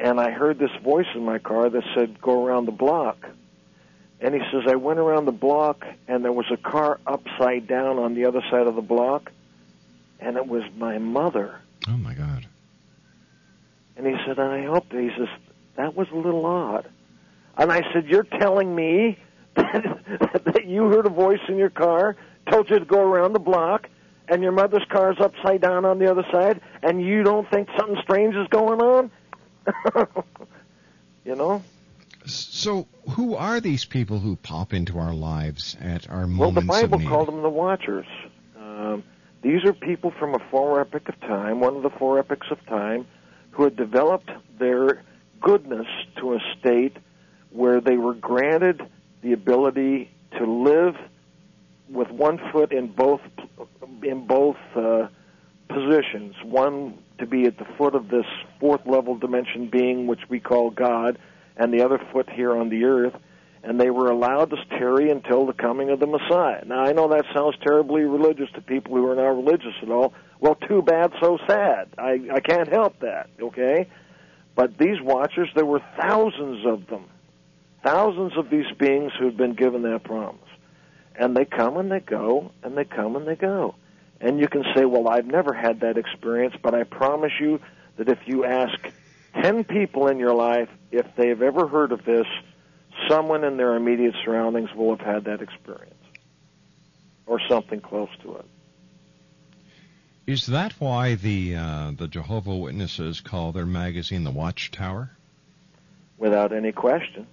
and 0.00 0.18
I 0.18 0.30
heard 0.30 0.58
this 0.58 0.70
voice 0.82 1.06
in 1.14 1.24
my 1.24 1.38
car 1.38 1.68
that 1.68 1.82
said, 1.94 2.20
go 2.22 2.44
around 2.44 2.64
the 2.64 2.72
block. 2.72 3.28
And 4.20 4.34
he 4.34 4.40
says, 4.50 4.62
I 4.66 4.76
went 4.76 4.98
around 4.98 5.26
the 5.26 5.32
block, 5.32 5.84
and 6.08 6.24
there 6.24 6.32
was 6.32 6.46
a 6.50 6.56
car 6.56 6.98
upside 7.06 7.66
down 7.66 7.98
on 7.98 8.14
the 8.14 8.24
other 8.24 8.42
side 8.50 8.66
of 8.66 8.74
the 8.74 8.82
block, 8.82 9.30
and 10.18 10.36
it 10.36 10.46
was 10.46 10.62
my 10.76 10.98
mother. 10.98 11.60
Oh 11.86 11.98
my 11.98 12.14
God. 12.14 12.46
And 13.96 14.06
he 14.06 14.14
said, 14.26 14.38
and 14.38 14.50
I 14.50 14.64
hope 14.64 14.90
he 14.90 15.10
says, 15.16 15.28
that 15.76 15.94
was 15.94 16.08
a 16.10 16.16
little 16.16 16.46
odd. 16.46 16.88
And 17.58 17.70
I 17.70 17.82
said, 17.92 18.06
you're 18.06 18.24
telling 18.24 18.74
me 18.74 19.18
that, 19.54 20.42
that 20.46 20.64
you 20.64 20.84
heard 20.84 21.06
a 21.06 21.10
voice 21.10 21.40
in 21.48 21.56
your 21.56 21.70
car, 21.70 22.16
told 22.50 22.70
you 22.70 22.78
to 22.78 22.84
go 22.86 23.00
around 23.00 23.34
the 23.34 23.38
block, 23.38 23.88
and 24.28 24.42
your 24.42 24.52
mother's 24.52 24.84
car's 24.88 25.18
upside 25.20 25.60
down 25.60 25.84
on 25.84 25.98
the 25.98 26.10
other 26.10 26.24
side, 26.32 26.62
and 26.82 27.02
you 27.02 27.22
don't 27.22 27.50
think 27.50 27.68
something 27.78 27.98
strange 28.02 28.34
is 28.34 28.48
going 28.48 28.80
on? 28.80 29.10
you 31.24 31.36
know? 31.36 31.62
So, 32.26 32.86
who 33.10 33.34
are 33.34 33.60
these 33.60 33.84
people 33.84 34.18
who 34.18 34.36
pop 34.36 34.72
into 34.74 34.98
our 34.98 35.14
lives 35.14 35.76
at 35.80 36.08
our 36.10 36.20
Well, 36.20 36.52
moments 36.52 36.68
Well, 36.68 36.80
the 36.80 36.86
Bible 36.86 36.94
of 36.96 37.00
need? 37.00 37.08
called 37.08 37.28
them 37.28 37.42
the 37.42 37.48
Watchers. 37.48 38.06
Um, 38.58 39.02
these 39.42 39.64
are 39.64 39.72
people 39.72 40.12
from 40.18 40.34
a 40.34 40.38
former 40.50 40.80
epoch 40.82 41.08
of 41.08 41.18
time, 41.20 41.60
one 41.60 41.76
of 41.76 41.82
the 41.82 41.90
four 41.90 42.18
epochs 42.18 42.48
of 42.50 42.64
time, 42.66 43.06
who 43.52 43.64
had 43.64 43.76
developed 43.76 44.30
their 44.58 45.02
goodness 45.40 45.86
to 46.18 46.34
a 46.34 46.38
state 46.58 46.96
where 47.50 47.80
they 47.80 47.96
were 47.96 48.14
granted 48.14 48.82
the 49.22 49.32
ability 49.32 50.10
to 50.38 50.44
live 50.44 50.94
with 51.88 52.10
one 52.10 52.38
foot 52.52 52.72
in 52.72 52.86
both 52.86 53.20
in 54.02 54.26
both 54.26 54.56
uh, 54.76 55.08
positions. 55.68 56.34
One 56.44 56.98
to 57.20 57.26
be 57.26 57.44
at 57.44 57.58
the 57.58 57.66
foot 57.78 57.94
of 57.94 58.08
this 58.08 58.26
fourth 58.58 58.86
level 58.86 59.16
dimension 59.16 59.68
being, 59.70 60.06
which 60.06 60.20
we 60.28 60.40
call 60.40 60.70
God, 60.70 61.18
and 61.56 61.72
the 61.72 61.84
other 61.84 62.00
foot 62.12 62.28
here 62.28 62.56
on 62.56 62.68
the 62.68 62.84
earth. 62.84 63.14
And 63.62 63.78
they 63.78 63.90
were 63.90 64.10
allowed 64.10 64.50
to 64.50 64.56
tarry 64.70 65.10
until 65.10 65.44
the 65.44 65.52
coming 65.52 65.90
of 65.90 66.00
the 66.00 66.06
Messiah. 66.06 66.64
Now, 66.64 66.80
I 66.80 66.92
know 66.92 67.08
that 67.08 67.26
sounds 67.34 67.56
terribly 67.62 68.02
religious 68.02 68.48
to 68.54 68.62
people 68.62 68.96
who 68.96 69.06
are 69.06 69.14
not 69.14 69.28
religious 69.28 69.74
at 69.82 69.90
all. 69.90 70.14
Well, 70.40 70.54
too 70.54 70.80
bad, 70.80 71.12
so 71.20 71.38
sad. 71.46 71.88
I, 71.98 72.20
I 72.32 72.40
can't 72.40 72.68
help 72.68 73.00
that, 73.00 73.28
okay? 73.40 73.86
But 74.54 74.78
these 74.78 75.00
watchers, 75.02 75.50
there 75.54 75.66
were 75.66 75.82
thousands 76.00 76.64
of 76.66 76.86
them. 76.86 77.04
Thousands 77.84 78.32
of 78.38 78.48
these 78.48 78.70
beings 78.78 79.12
who 79.18 79.26
had 79.26 79.36
been 79.36 79.54
given 79.54 79.82
that 79.82 80.04
promise. 80.04 80.40
And 81.14 81.36
they 81.36 81.44
come 81.44 81.76
and 81.76 81.92
they 81.92 82.00
go, 82.00 82.52
and 82.62 82.76
they 82.76 82.84
come 82.84 83.16
and 83.16 83.28
they 83.28 83.36
go. 83.36 83.74
And 84.20 84.38
you 84.38 84.48
can 84.48 84.64
say, 84.74 84.84
well, 84.84 85.08
I've 85.08 85.26
never 85.26 85.52
had 85.52 85.80
that 85.80 85.96
experience, 85.96 86.54
but 86.62 86.74
I 86.74 86.84
promise 86.84 87.32
you 87.40 87.60
that 87.96 88.08
if 88.08 88.18
you 88.26 88.44
ask 88.44 88.78
10 89.42 89.64
people 89.64 90.08
in 90.08 90.18
your 90.18 90.34
life 90.34 90.68
if 90.90 91.06
they've 91.16 91.40
ever 91.40 91.66
heard 91.66 91.92
of 91.92 92.04
this, 92.04 92.26
someone 93.08 93.44
in 93.44 93.56
their 93.56 93.76
immediate 93.76 94.14
surroundings 94.24 94.74
will 94.74 94.94
have 94.96 95.06
had 95.06 95.24
that 95.24 95.40
experience 95.40 95.94
or 97.26 97.40
something 97.48 97.80
close 97.80 98.10
to 98.22 98.36
it. 98.36 98.44
Is 100.26 100.46
that 100.46 100.74
why 100.78 101.14
the 101.14 101.56
uh, 101.56 101.92
the 101.96 102.06
Jehovah 102.06 102.54
Witnesses 102.54 103.20
call 103.20 103.52
their 103.52 103.66
magazine 103.66 104.24
the 104.24 104.30
Watchtower? 104.30 105.10
Without 106.18 106.52
any 106.52 106.72
question. 106.72 107.26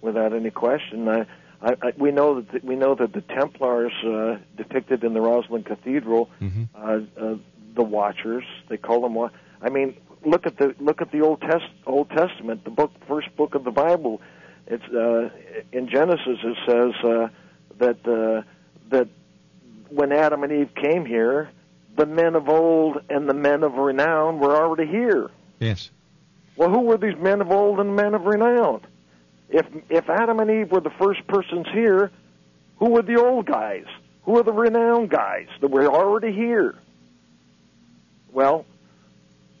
Without 0.00 0.32
any 0.32 0.50
question. 0.50 1.08
I, 1.08 1.26
I, 1.62 1.72
I, 1.82 1.92
we 1.96 2.10
know 2.10 2.40
that 2.40 2.52
the, 2.52 2.60
we 2.62 2.76
know 2.76 2.94
that 2.94 3.12
the 3.12 3.22
Templars 3.22 3.92
uh, 4.04 4.38
depicted 4.56 5.04
in 5.04 5.14
the 5.14 5.20
Rosslyn 5.20 5.64
Cathedral, 5.64 6.30
mm-hmm. 6.40 6.64
uh, 6.74 7.24
uh, 7.24 7.36
the 7.74 7.82
Watchers. 7.82 8.44
They 8.68 8.76
call 8.76 9.00
them. 9.00 9.30
I 9.62 9.70
mean, 9.70 9.96
look 10.24 10.46
at 10.46 10.58
the 10.58 10.74
look 10.78 11.00
at 11.00 11.12
the 11.12 11.22
Old 11.22 11.40
Test 11.40 11.64
Old 11.86 12.10
Testament, 12.10 12.64
the 12.64 12.70
book, 12.70 12.92
first 13.08 13.34
book 13.36 13.54
of 13.54 13.64
the 13.64 13.70
Bible. 13.70 14.20
It's 14.66 14.84
uh, 14.84 15.30
in 15.72 15.88
Genesis. 15.88 16.38
It 16.42 16.56
says 16.66 16.92
uh, 17.04 17.28
that 17.78 18.06
uh, 18.06 18.42
that 18.90 19.08
when 19.88 20.12
Adam 20.12 20.42
and 20.42 20.52
Eve 20.52 20.74
came 20.74 21.06
here, 21.06 21.50
the 21.96 22.06
men 22.06 22.34
of 22.34 22.48
old 22.48 23.00
and 23.08 23.28
the 23.28 23.34
men 23.34 23.62
of 23.62 23.74
renown 23.74 24.38
were 24.38 24.54
already 24.56 24.90
here. 24.90 25.30
Yes. 25.60 25.90
Well, 26.56 26.70
who 26.70 26.80
were 26.80 26.96
these 26.96 27.16
men 27.18 27.40
of 27.40 27.50
old 27.50 27.80
and 27.80 27.94
men 27.94 28.14
of 28.14 28.24
renown? 28.24 28.82
If 29.48 29.66
if 29.88 30.08
Adam 30.10 30.40
and 30.40 30.50
Eve 30.50 30.70
were 30.70 30.80
the 30.80 30.90
first 30.98 31.26
persons 31.26 31.66
here, 31.72 32.10
who 32.78 32.90
were 32.90 33.02
the 33.02 33.20
old 33.20 33.46
guys? 33.46 33.84
Who 34.24 34.32
were 34.32 34.42
the 34.42 34.52
renowned 34.52 35.10
guys 35.10 35.46
that 35.60 35.70
were 35.70 35.86
already 35.86 36.32
here? 36.32 36.74
Well, 38.32 38.66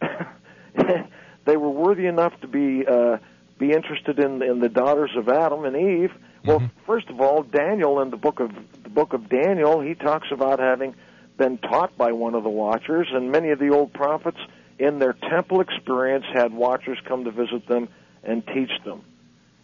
they 0.00 1.56
were 1.56 1.70
worthy 1.70 2.06
enough 2.06 2.38
to 2.40 2.48
be 2.48 2.84
uh, 2.86 3.18
be 3.58 3.70
interested 3.70 4.18
in 4.18 4.42
in 4.42 4.60
the 4.60 4.68
daughters 4.68 5.12
of 5.16 5.28
Adam 5.28 5.64
and 5.64 5.76
Eve. 5.76 6.12
Well, 6.44 6.60
mm-hmm. 6.60 6.84
first 6.84 7.08
of 7.08 7.20
all, 7.20 7.42
Daniel 7.42 8.00
in 8.00 8.10
the 8.10 8.16
book 8.16 8.40
of 8.40 8.50
the 8.82 8.90
book 8.90 9.12
of 9.12 9.28
Daniel, 9.28 9.80
he 9.80 9.94
talks 9.94 10.28
about 10.32 10.58
having 10.58 10.94
been 11.36 11.58
taught 11.58 11.96
by 11.96 12.12
one 12.12 12.34
of 12.34 12.42
the 12.42 12.50
watchers, 12.50 13.08
and 13.12 13.30
many 13.30 13.50
of 13.50 13.58
the 13.58 13.70
old 13.70 13.92
prophets 13.92 14.38
in 14.78 14.98
their 14.98 15.12
temple 15.12 15.60
experience 15.60 16.24
had 16.32 16.52
watchers 16.52 16.98
come 17.06 17.24
to 17.24 17.30
visit 17.30 17.66
them 17.68 17.88
and 18.22 18.46
teach 18.46 18.70
them. 18.84 19.02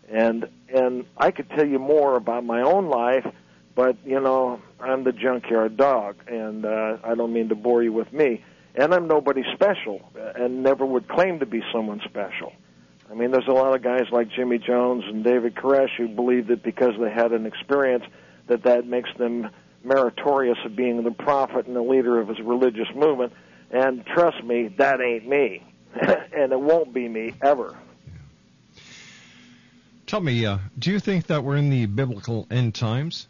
And 0.08 0.48
and 0.68 1.06
I 1.16 1.30
could 1.30 1.48
tell 1.50 1.66
you 1.66 1.78
more 1.78 2.16
about 2.16 2.44
my 2.44 2.62
own 2.62 2.88
life, 2.88 3.26
but 3.74 3.96
you 4.04 4.20
know 4.20 4.60
I'm 4.80 5.04
the 5.04 5.12
junkyard 5.12 5.76
dog, 5.76 6.16
and 6.26 6.64
uh, 6.64 6.98
I 7.04 7.14
don't 7.14 7.32
mean 7.32 7.48
to 7.50 7.54
bore 7.54 7.82
you 7.82 7.92
with 7.92 8.12
me. 8.12 8.44
And 8.74 8.94
I'm 8.94 9.06
nobody 9.06 9.42
special, 9.54 10.00
and 10.14 10.62
never 10.62 10.84
would 10.86 11.06
claim 11.08 11.40
to 11.40 11.46
be 11.46 11.62
someone 11.72 12.00
special. 12.04 12.52
I 13.10 13.14
mean, 13.14 13.30
there's 13.30 13.48
a 13.48 13.52
lot 13.52 13.74
of 13.74 13.82
guys 13.82 14.06
like 14.10 14.30
Jimmy 14.30 14.58
Jones 14.58 15.04
and 15.06 15.22
David 15.22 15.54
Koresh 15.54 15.94
who 15.98 16.08
believe 16.08 16.46
that 16.46 16.62
because 16.62 16.94
they 16.98 17.10
had 17.10 17.32
an 17.32 17.44
experience, 17.44 18.04
that 18.46 18.62
that 18.64 18.86
makes 18.86 19.10
them 19.18 19.50
meritorious 19.84 20.56
of 20.64 20.74
being 20.74 21.02
the 21.02 21.10
prophet 21.10 21.66
and 21.66 21.76
the 21.76 21.82
leader 21.82 22.18
of 22.18 22.28
his 22.28 22.40
religious 22.40 22.88
movement. 22.94 23.34
And 23.70 24.06
trust 24.06 24.42
me, 24.42 24.68
that 24.78 25.00
ain't 25.02 25.28
me, 25.28 25.62
and 25.94 26.52
it 26.52 26.60
won't 26.60 26.94
be 26.94 27.06
me 27.06 27.34
ever. 27.42 27.76
Tell 30.12 30.20
me, 30.20 30.44
uh, 30.44 30.58
do 30.78 30.90
you 30.90 31.00
think 31.00 31.28
that 31.28 31.42
we're 31.42 31.56
in 31.56 31.70
the 31.70 31.86
biblical 31.86 32.46
end 32.50 32.74
times? 32.74 33.28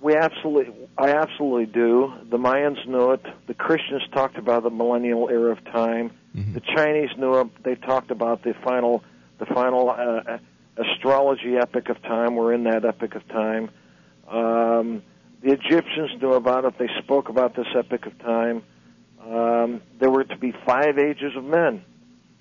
We 0.00 0.16
absolutely, 0.16 0.72
I 0.96 1.10
absolutely 1.10 1.66
do. 1.66 2.14
The 2.30 2.38
Mayans 2.38 2.88
knew 2.88 3.10
it. 3.10 3.20
The 3.46 3.52
Christians 3.52 4.04
talked 4.14 4.38
about 4.38 4.62
the 4.62 4.70
millennial 4.70 5.28
era 5.28 5.52
of 5.52 5.62
time. 5.64 6.12
Mm-hmm. 6.34 6.54
The 6.54 6.60
Chinese 6.60 7.10
knew 7.18 7.40
it. 7.40 7.62
They 7.62 7.74
talked 7.74 8.10
about 8.10 8.42
the 8.42 8.54
final, 8.64 9.04
the 9.38 9.44
final 9.44 9.90
uh, 9.90 10.38
astrology 10.78 11.58
epic 11.60 11.90
of 11.90 12.00
time. 12.00 12.34
We're 12.34 12.54
in 12.54 12.64
that 12.64 12.86
epic 12.86 13.14
of 13.14 13.28
time. 13.28 13.68
Um, 14.28 15.02
the 15.42 15.52
Egyptians 15.52 16.10
knew 16.22 16.32
about 16.32 16.64
it. 16.64 16.78
They 16.78 16.88
spoke 17.02 17.28
about 17.28 17.54
this 17.54 17.68
epic 17.76 18.06
of 18.06 18.18
time. 18.20 18.62
Um, 19.22 19.82
there 20.00 20.10
were 20.10 20.24
to 20.24 20.38
be 20.38 20.54
five 20.64 20.96
ages 20.96 21.36
of 21.36 21.44
men, 21.44 21.84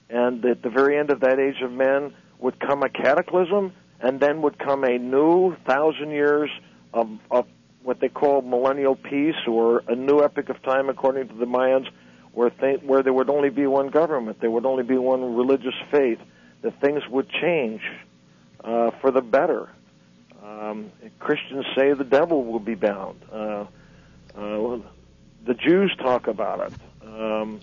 and 0.09 0.45
at 0.45 0.61
the 0.61 0.69
very 0.69 0.97
end 0.97 1.09
of 1.09 1.19
that 1.19 1.37
age 1.37 1.61
of 1.61 1.73
men 1.73 2.13
would 2.39 2.59
come 2.59 2.83
a 2.83 2.89
cataclysm, 2.89 3.73
and 3.99 4.19
then 4.19 4.41
would 4.41 4.59
come 4.59 4.83
a 4.83 4.97
new 4.97 5.55
thousand 5.65 6.11
years 6.11 6.49
of, 6.93 7.09
of 7.31 7.47
what 7.83 7.99
they 7.99 8.09
call 8.09 8.41
millennial 8.41 8.95
peace, 8.95 9.35
or 9.47 9.83
a 9.87 9.95
new 9.95 10.21
epoch 10.21 10.49
of 10.49 10.61
time, 10.63 10.89
according 10.89 11.27
to 11.29 11.33
the 11.35 11.45
Mayans, 11.45 11.87
where 12.33 12.49
th- 12.49 12.81
where 12.83 13.01
there 13.01 13.13
would 13.13 13.29
only 13.29 13.49
be 13.49 13.65
one 13.65 13.89
government, 13.89 14.39
there 14.41 14.51
would 14.51 14.65
only 14.65 14.83
be 14.83 14.97
one 14.97 15.35
religious 15.35 15.73
faith, 15.89 16.19
that 16.61 16.79
things 16.81 17.01
would 17.09 17.29
change 17.29 17.81
uh, 18.63 18.91
for 19.01 19.11
the 19.11 19.21
better. 19.21 19.69
Um, 20.43 20.91
Christians 21.19 21.65
say 21.75 21.93
the 21.93 22.03
devil 22.03 22.43
will 22.43 22.59
be 22.59 22.75
bound. 22.75 23.19
Uh, 23.31 23.65
uh, 24.35 24.79
the 25.45 25.53
Jews 25.53 25.95
talk 25.97 26.27
about 26.27 26.71
it. 26.71 26.73
Um, 27.05 27.59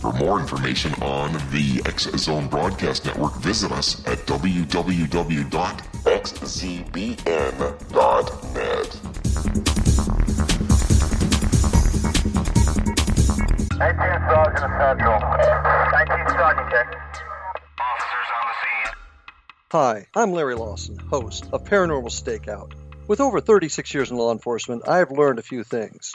For 0.00 0.12
more 0.12 0.40
information 0.40 0.92
on 1.02 1.32
the 1.50 1.82
X 1.86 2.04
Zone 2.16 2.48
Broadcast 2.48 3.04
Network, 3.04 3.34
visit 3.36 3.72
us 3.72 4.06
at 4.06 4.18
www.xzbn.net. 4.26 5.46
19 13.78 13.98
Sergeant 14.28 14.72
Central. 14.78 15.20
19 15.20 16.28
Sergeant 16.28 16.70
check. 16.70 16.90
The. 16.90 16.96
Hi, 19.72 20.06
I'm 20.14 20.32
Larry 20.32 20.54
Lawson, 20.54 20.98
host 20.98 21.46
of 21.52 21.64
Paranormal 21.64 22.10
Stakeout. 22.10 22.72
With 23.08 23.20
over 23.20 23.40
36 23.40 23.94
years 23.94 24.10
in 24.10 24.16
law 24.16 24.32
enforcement, 24.32 24.88
I 24.88 24.98
have 24.98 25.10
learned 25.10 25.38
a 25.38 25.42
few 25.42 25.62
things. 25.64 26.14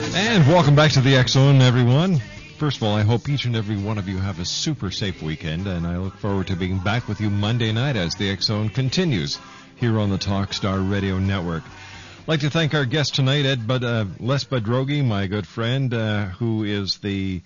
And 0.00 0.46
welcome 0.48 0.74
back 0.74 0.90
to 0.92 1.00
the 1.00 1.24
Zone, 1.26 1.62
everyone. 1.62 2.20
First 2.58 2.78
of 2.78 2.82
all, 2.82 2.96
I 2.96 3.02
hope 3.02 3.28
each 3.28 3.44
and 3.44 3.54
every 3.54 3.76
one 3.76 3.98
of 3.98 4.08
you 4.08 4.18
have 4.18 4.40
a 4.40 4.44
super 4.44 4.90
safe 4.90 5.22
weekend, 5.22 5.68
and 5.68 5.86
I 5.86 5.96
look 5.98 6.16
forward 6.16 6.48
to 6.48 6.56
being 6.56 6.80
back 6.80 7.06
with 7.06 7.20
you 7.20 7.30
Monday 7.30 7.70
night 7.70 7.94
as 7.94 8.16
the 8.16 8.34
Zone 8.40 8.68
continues 8.68 9.38
here 9.76 9.96
on 10.00 10.10
the 10.10 10.18
Talkstar 10.18 10.90
Radio 10.90 11.20
Network. 11.20 11.62
I'd 11.64 12.26
like 12.26 12.40
to 12.40 12.50
thank 12.50 12.74
our 12.74 12.84
guest 12.84 13.14
tonight, 13.14 13.46
Ed 13.46 13.68
Bud, 13.68 13.84
uh, 13.84 14.06
Les 14.18 14.42
Budrogi, 14.42 15.04
my 15.04 15.28
good 15.28 15.46
friend, 15.46 15.94
uh, 15.94 16.24
who 16.24 16.64
is 16.64 16.98
the 16.98 17.42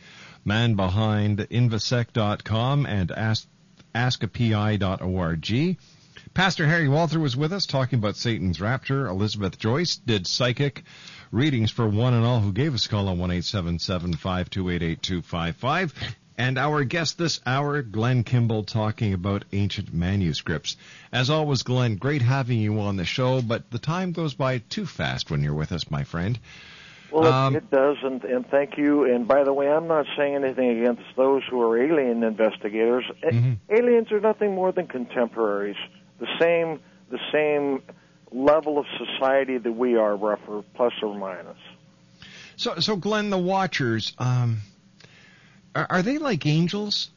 man 0.46 0.76
behind 0.76 1.40
Invasec.com 1.40 2.86
and 2.86 3.12
ask, 3.12 3.46
askapi.org. 3.94 5.76
Pastor 6.32 6.66
Harry 6.66 6.88
Walther 6.88 7.20
was 7.20 7.36
with 7.36 7.52
us 7.52 7.66
talking 7.66 7.98
about 7.98 8.16
Satan's 8.16 8.62
Rapture. 8.62 9.08
Elizabeth 9.08 9.58
Joyce 9.58 9.96
did 9.96 10.26
psychic 10.26 10.84
readings 11.32 11.70
for 11.70 11.86
one 11.88 12.14
and 12.14 12.24
all 12.24 12.40
who 12.40 12.52
gave 12.52 12.74
us 12.74 12.86
a 12.86 12.88
call 12.88 13.08
on 13.08 13.18
1-877-528-8255. 13.18 15.92
And 16.38 16.56
our 16.58 16.82
guest 16.84 17.18
this 17.18 17.40
hour, 17.44 17.82
Glenn 17.82 18.24
Kimball, 18.24 18.64
talking 18.64 19.12
about 19.12 19.44
ancient 19.52 19.92
manuscripts. 19.92 20.76
As 21.12 21.28
always, 21.30 21.62
Glenn, 21.62 21.96
great 21.96 22.22
having 22.22 22.58
you 22.58 22.80
on 22.80 22.96
the 22.96 23.04
show, 23.04 23.42
but 23.42 23.70
the 23.70 23.78
time 23.78 24.12
goes 24.12 24.32
by 24.34 24.58
too 24.58 24.86
fast 24.86 25.30
when 25.30 25.42
you're 25.42 25.54
with 25.54 25.72
us, 25.72 25.90
my 25.90 26.04
friend. 26.04 26.38
Well, 27.10 27.30
Um, 27.30 27.56
it, 27.56 27.70
does, 27.70 27.98
and, 28.02 28.24
and 28.24 28.48
thank 28.48 28.78
you. 28.78 29.04
And 29.14 29.28
by 29.28 29.44
the 29.44 29.52
way, 29.52 29.70
I'm 29.70 29.86
not 29.88 30.06
saying 30.16 30.34
anything 30.34 30.80
against 30.80 31.02
those 31.16 31.42
who 31.50 31.60
are 31.60 31.76
alien 31.78 32.22
investigators. 32.24 33.04
A- 33.22 33.30
Mhm. 33.30 33.58
Aliens 33.68 34.10
are 34.10 34.20
nothing 34.20 34.54
more 34.54 34.72
than 34.72 34.86
contemporaries, 34.86 35.76
the 36.18 36.26
same 36.40 36.80
the 37.10 37.18
same 37.30 37.82
level 38.32 38.78
of 38.78 38.86
society 38.98 39.58
that 39.58 39.72
we 39.72 39.96
are, 39.96 40.16
rougher 40.16 40.62
plus 40.74 40.92
or 41.02 41.16
minus. 41.16 41.58
So, 42.56 42.78
so 42.78 42.96
Glenn, 42.96 43.30
the 43.30 43.38
Watchers, 43.38 44.12
um, 44.18 44.58
are, 45.74 45.86
are 45.90 46.02
they 46.02 46.18
like 46.18 46.46
angels? 46.46 47.10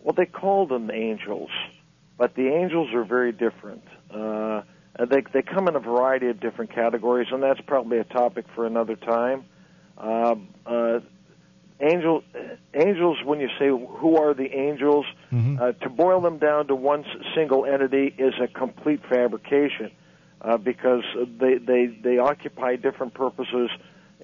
Well, 0.00 0.14
they 0.14 0.26
call 0.26 0.66
them 0.66 0.90
angels, 0.90 1.50
but 2.16 2.34
the 2.34 2.48
angels 2.48 2.94
are 2.94 3.04
very 3.04 3.32
different. 3.32 3.84
Uh, 4.10 4.62
they 4.98 5.22
they 5.32 5.42
come 5.42 5.68
in 5.68 5.76
a 5.76 5.80
variety 5.80 6.28
of 6.28 6.40
different 6.40 6.72
categories, 6.72 7.28
and 7.30 7.42
that's 7.42 7.60
probably 7.66 7.98
a 7.98 8.04
topic 8.04 8.46
for 8.54 8.66
another 8.66 8.96
time. 8.96 9.44
Uh, 9.98 10.36
uh, 10.64 11.00
angel 11.80 12.22
angels. 12.76 13.18
When 13.24 13.40
you 13.40 13.48
say 13.58 13.68
who 13.68 14.16
are 14.16 14.34
the 14.34 14.50
angels, 14.54 15.06
uh, 15.60 15.72
to 15.72 15.88
boil 15.88 16.20
them 16.20 16.38
down 16.38 16.68
to 16.68 16.74
one 16.74 17.04
single 17.34 17.64
entity 17.64 18.14
is 18.18 18.34
a 18.40 18.46
complete 18.48 19.00
fabrication, 19.08 19.90
uh, 20.42 20.56
because 20.58 21.02
they 21.40 21.58
they 21.58 21.86
they 21.86 22.18
occupy 22.18 22.76
different 22.76 23.14
purposes, 23.14 23.70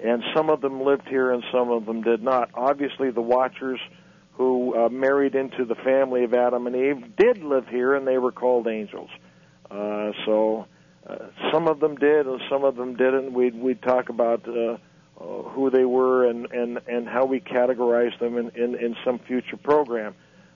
and 0.01 0.23
some 0.35 0.49
of 0.49 0.61
them 0.61 0.81
lived 0.83 1.07
here 1.07 1.31
and 1.31 1.43
some 1.51 1.71
of 1.71 1.85
them 1.85 2.01
did 2.01 2.21
not. 2.21 2.49
Obviously, 2.53 3.11
the 3.11 3.21
Watchers 3.21 3.79
who 4.33 4.75
uh, 4.75 4.89
married 4.89 5.35
into 5.35 5.65
the 5.65 5.75
family 5.75 6.23
of 6.23 6.33
Adam 6.33 6.65
and 6.67 6.75
Eve 6.75 7.15
did 7.15 7.37
live 7.43 7.67
here, 7.67 7.93
and 7.93 8.07
they 8.07 8.17
were 8.17 8.31
called 8.31 8.67
angels. 8.67 9.09
Uh, 9.69 10.11
so 10.25 10.65
uh, 11.07 11.17
some 11.51 11.67
of 11.67 11.79
them 11.79 11.95
did, 11.95 12.25
and 12.25 12.41
some 12.49 12.63
of 12.63 12.75
them 12.75 12.95
didn't. 12.95 13.33
We'd 13.33 13.55
we'd 13.55 13.81
talk 13.81 14.09
about 14.09 14.47
uh, 14.47 14.77
uh, 15.23 15.43
who 15.49 15.69
they 15.69 15.85
were 15.85 16.27
and 16.27 16.51
and 16.51 16.79
and 16.87 17.07
how 17.07 17.25
we 17.25 17.39
categorize 17.39 18.17
them 18.19 18.37
in, 18.37 18.49
in 18.49 18.75
in 18.75 18.95
some 19.05 19.19
future 19.19 19.57
program. 19.57 20.15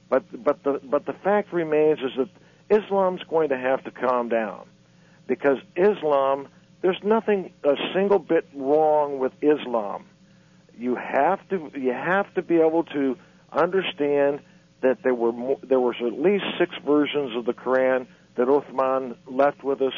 But 0.10 0.24
but 0.44 0.64
the 0.64 0.82
but 0.84 1.06
the 1.06 1.14
fact 1.14 1.54
remains 1.54 2.00
is 2.00 2.12
that 2.18 2.30
Islam's 2.70 3.22
going 3.30 3.50
to 3.50 3.58
have 3.58 3.84
to 3.86 3.92
calm 3.92 4.30
down 4.30 4.68
because 5.28 5.58
Islam. 5.76 6.50
There's 6.80 7.00
nothing 7.04 7.52
a 7.64 7.74
single 7.96 8.20
bit 8.20 8.48
wrong 8.54 9.18
with 9.18 9.32
Islam. 9.42 10.06
You 10.78 10.96
have 10.96 11.40
to 11.50 11.72
you 11.74 11.92
have 11.92 12.32
to 12.36 12.44
be 12.44 12.58
able 12.58 12.84
to 12.84 13.18
understand 13.52 14.42
that 14.82 15.00
there 15.04 15.16
were 15.16 15.32
mo 15.32 15.60
there 15.64 15.80
was 15.80 15.96
at 16.06 16.14
least 16.14 16.46
six 16.60 16.76
versions 16.86 17.36
of 17.36 17.46
the 17.46 17.54
Quran 17.54 18.06
that 18.36 18.48
Uthman 18.48 19.16
left 19.26 19.64
with 19.64 19.82
us. 19.82 19.94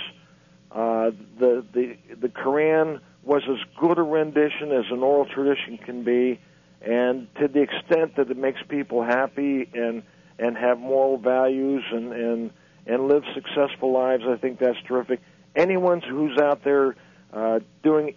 Uh, 0.71 1.11
the 1.37 1.65
the 1.73 1.97
the 2.15 2.29
Quran 2.29 3.01
was 3.23 3.43
as 3.49 3.57
good 3.79 3.97
a 3.97 4.03
rendition 4.03 4.71
as 4.71 4.85
an 4.91 5.03
oral 5.03 5.25
tradition 5.25 5.77
can 5.77 6.03
be, 6.03 6.39
and 6.81 7.27
to 7.35 7.47
the 7.47 7.61
extent 7.61 8.15
that 8.15 8.29
it 8.29 8.37
makes 8.37 8.61
people 8.67 9.03
happy 9.03 9.69
and 9.73 10.03
and 10.37 10.57
have 10.57 10.79
moral 10.79 11.17
values 11.17 11.83
and 11.91 12.13
and 12.13 12.51
and 12.85 13.07
live 13.07 13.23
successful 13.35 13.91
lives, 13.91 14.23
I 14.27 14.37
think 14.37 14.59
that's 14.59 14.81
terrific. 14.87 15.19
Anyone 15.55 16.01
who's 16.01 16.37
out 16.39 16.63
there 16.63 16.95
uh, 17.33 17.59
doing 17.83 18.15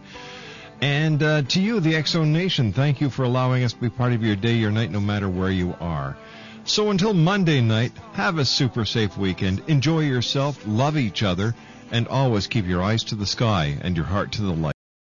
And 0.81 1.23
uh, 1.23 1.43
to 1.43 1.63
you, 1.63 1.79
the 1.79 1.95
X 1.95 2.11
Zone 2.11 2.33
Nation, 2.33 2.73
thank 2.73 3.01
you 3.01 3.09
for 3.09 3.23
allowing 3.23 3.63
us 3.63 3.73
to 3.75 3.81
be 3.81 3.89
part 3.89 4.15
of 4.15 4.25
your 4.25 4.35
day, 4.35 4.55
your 4.55 4.73
night, 4.73 4.91
no 4.91 4.99
matter 4.99 5.29
where 5.29 5.53
you 5.53 5.77
are. 5.79 6.17
So 6.65 6.91
until 6.91 7.15
Monday 7.15 7.61
night, 7.61 7.93
have 8.15 8.39
a 8.39 8.45
super 8.45 8.85
safe 8.85 9.17
weekend. 9.17 9.63
Enjoy 9.69 10.01
yourself, 10.01 10.61
love 10.67 10.97
each 10.97 11.23
other, 11.23 11.55
and 11.91 12.09
always 12.09 12.47
keep 12.47 12.67
your 12.67 12.83
eyes 12.83 13.05
to 13.05 13.15
the 13.15 13.27
sky 13.27 13.77
and 13.81 13.97
your 13.97 14.07
heart 14.07 14.33
to 14.33 14.43
the 14.43 14.53
light. 14.53 14.74